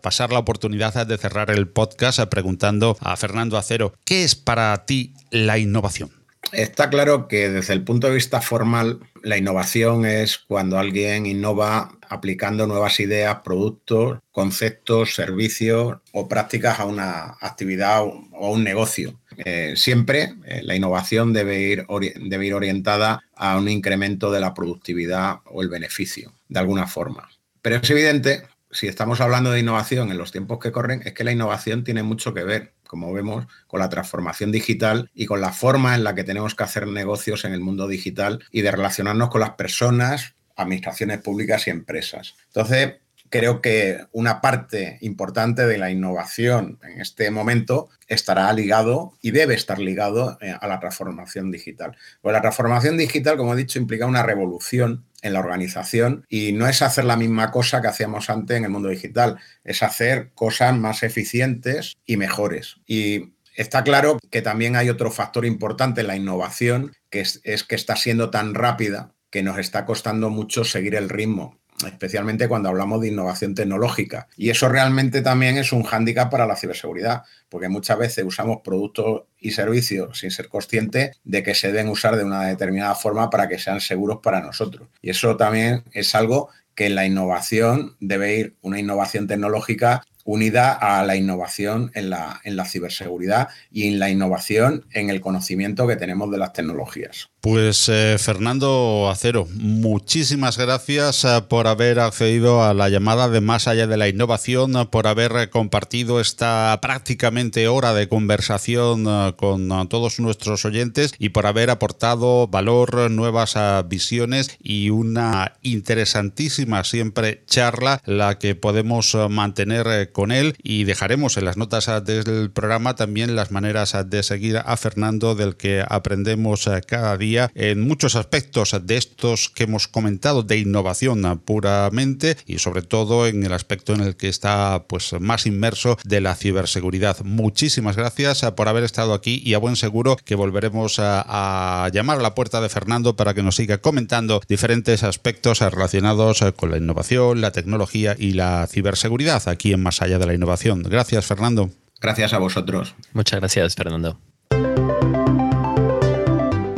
[0.00, 5.12] pasar la oportunidad de cerrar el podcast preguntando a Fernando Acero, ¿qué es para ti
[5.30, 6.23] la innovación?
[6.52, 11.98] Está claro que desde el punto de vista formal, la innovación es cuando alguien innova
[12.08, 19.18] aplicando nuevas ideas, productos, conceptos, servicios o prácticas a una actividad o a un negocio.
[19.36, 21.86] Eh, siempre eh, la innovación debe ir,
[22.20, 27.28] debe ir orientada a un incremento de la productividad o el beneficio, de alguna forma.
[27.62, 31.24] Pero es evidente, si estamos hablando de innovación en los tiempos que corren, es que
[31.24, 35.50] la innovación tiene mucho que ver como vemos, con la transformación digital y con la
[35.50, 39.30] forma en la que tenemos que hacer negocios en el mundo digital y de relacionarnos
[39.30, 42.36] con las personas, administraciones públicas y empresas.
[42.46, 42.94] Entonces,
[43.34, 49.54] creo que una parte importante de la innovación en este momento estará ligado y debe
[49.54, 51.96] estar ligado eh, a la transformación digital.
[52.22, 56.68] Pues la transformación digital, como he dicho, implica una revolución en la organización y no
[56.68, 60.78] es hacer la misma cosa que hacíamos antes en el mundo digital, es hacer cosas
[60.78, 62.76] más eficientes y mejores.
[62.86, 67.64] Y está claro que también hay otro factor importante en la innovación, que es, es
[67.64, 72.68] que está siendo tan rápida que nos está costando mucho seguir el ritmo especialmente cuando
[72.68, 74.28] hablamos de innovación tecnológica.
[74.36, 79.22] Y eso realmente también es un hándicap para la ciberseguridad, porque muchas veces usamos productos
[79.38, 83.48] y servicios sin ser conscientes de que se deben usar de una determinada forma para
[83.48, 84.88] que sean seguros para nosotros.
[85.02, 90.72] Y eso también es algo que en la innovación debe ir una innovación tecnológica unida
[90.72, 95.86] a la innovación en la, en la ciberseguridad y en la innovación en el conocimiento
[95.86, 97.28] que tenemos de las tecnologías.
[97.44, 103.68] Pues eh, Fernando Acero, muchísimas gracias eh, por haber accedido a la llamada de Más
[103.68, 110.20] allá de la innovación, eh, por haber compartido esta prácticamente hora de conversación con todos
[110.20, 113.56] nuestros oyentes y por haber aportado valor, nuevas
[113.88, 121.44] visiones y una interesantísima siempre charla la que podemos mantener con él y dejaremos en
[121.44, 127.18] las notas del programa también las maneras de seguir a Fernando del que aprendemos cada
[127.18, 133.26] día en muchos aspectos de estos que hemos comentado de innovación puramente y sobre todo
[133.26, 137.18] en el aspecto en el que está pues más inmerso de la ciberseguridad.
[137.24, 142.20] Muchísimas gracias por haber estado aquí y a buen seguro que volveremos a, a llamar
[142.20, 146.78] a la puerta de Fernando para que nos siga comentando diferentes aspectos relacionados con la
[146.78, 150.82] innovación, la tecnología y la ciberseguridad aquí en Más allá de la innovación.
[150.82, 151.70] Gracias, Fernando.
[152.00, 152.94] Gracias a vosotros.
[153.12, 154.18] Muchas gracias, Fernando.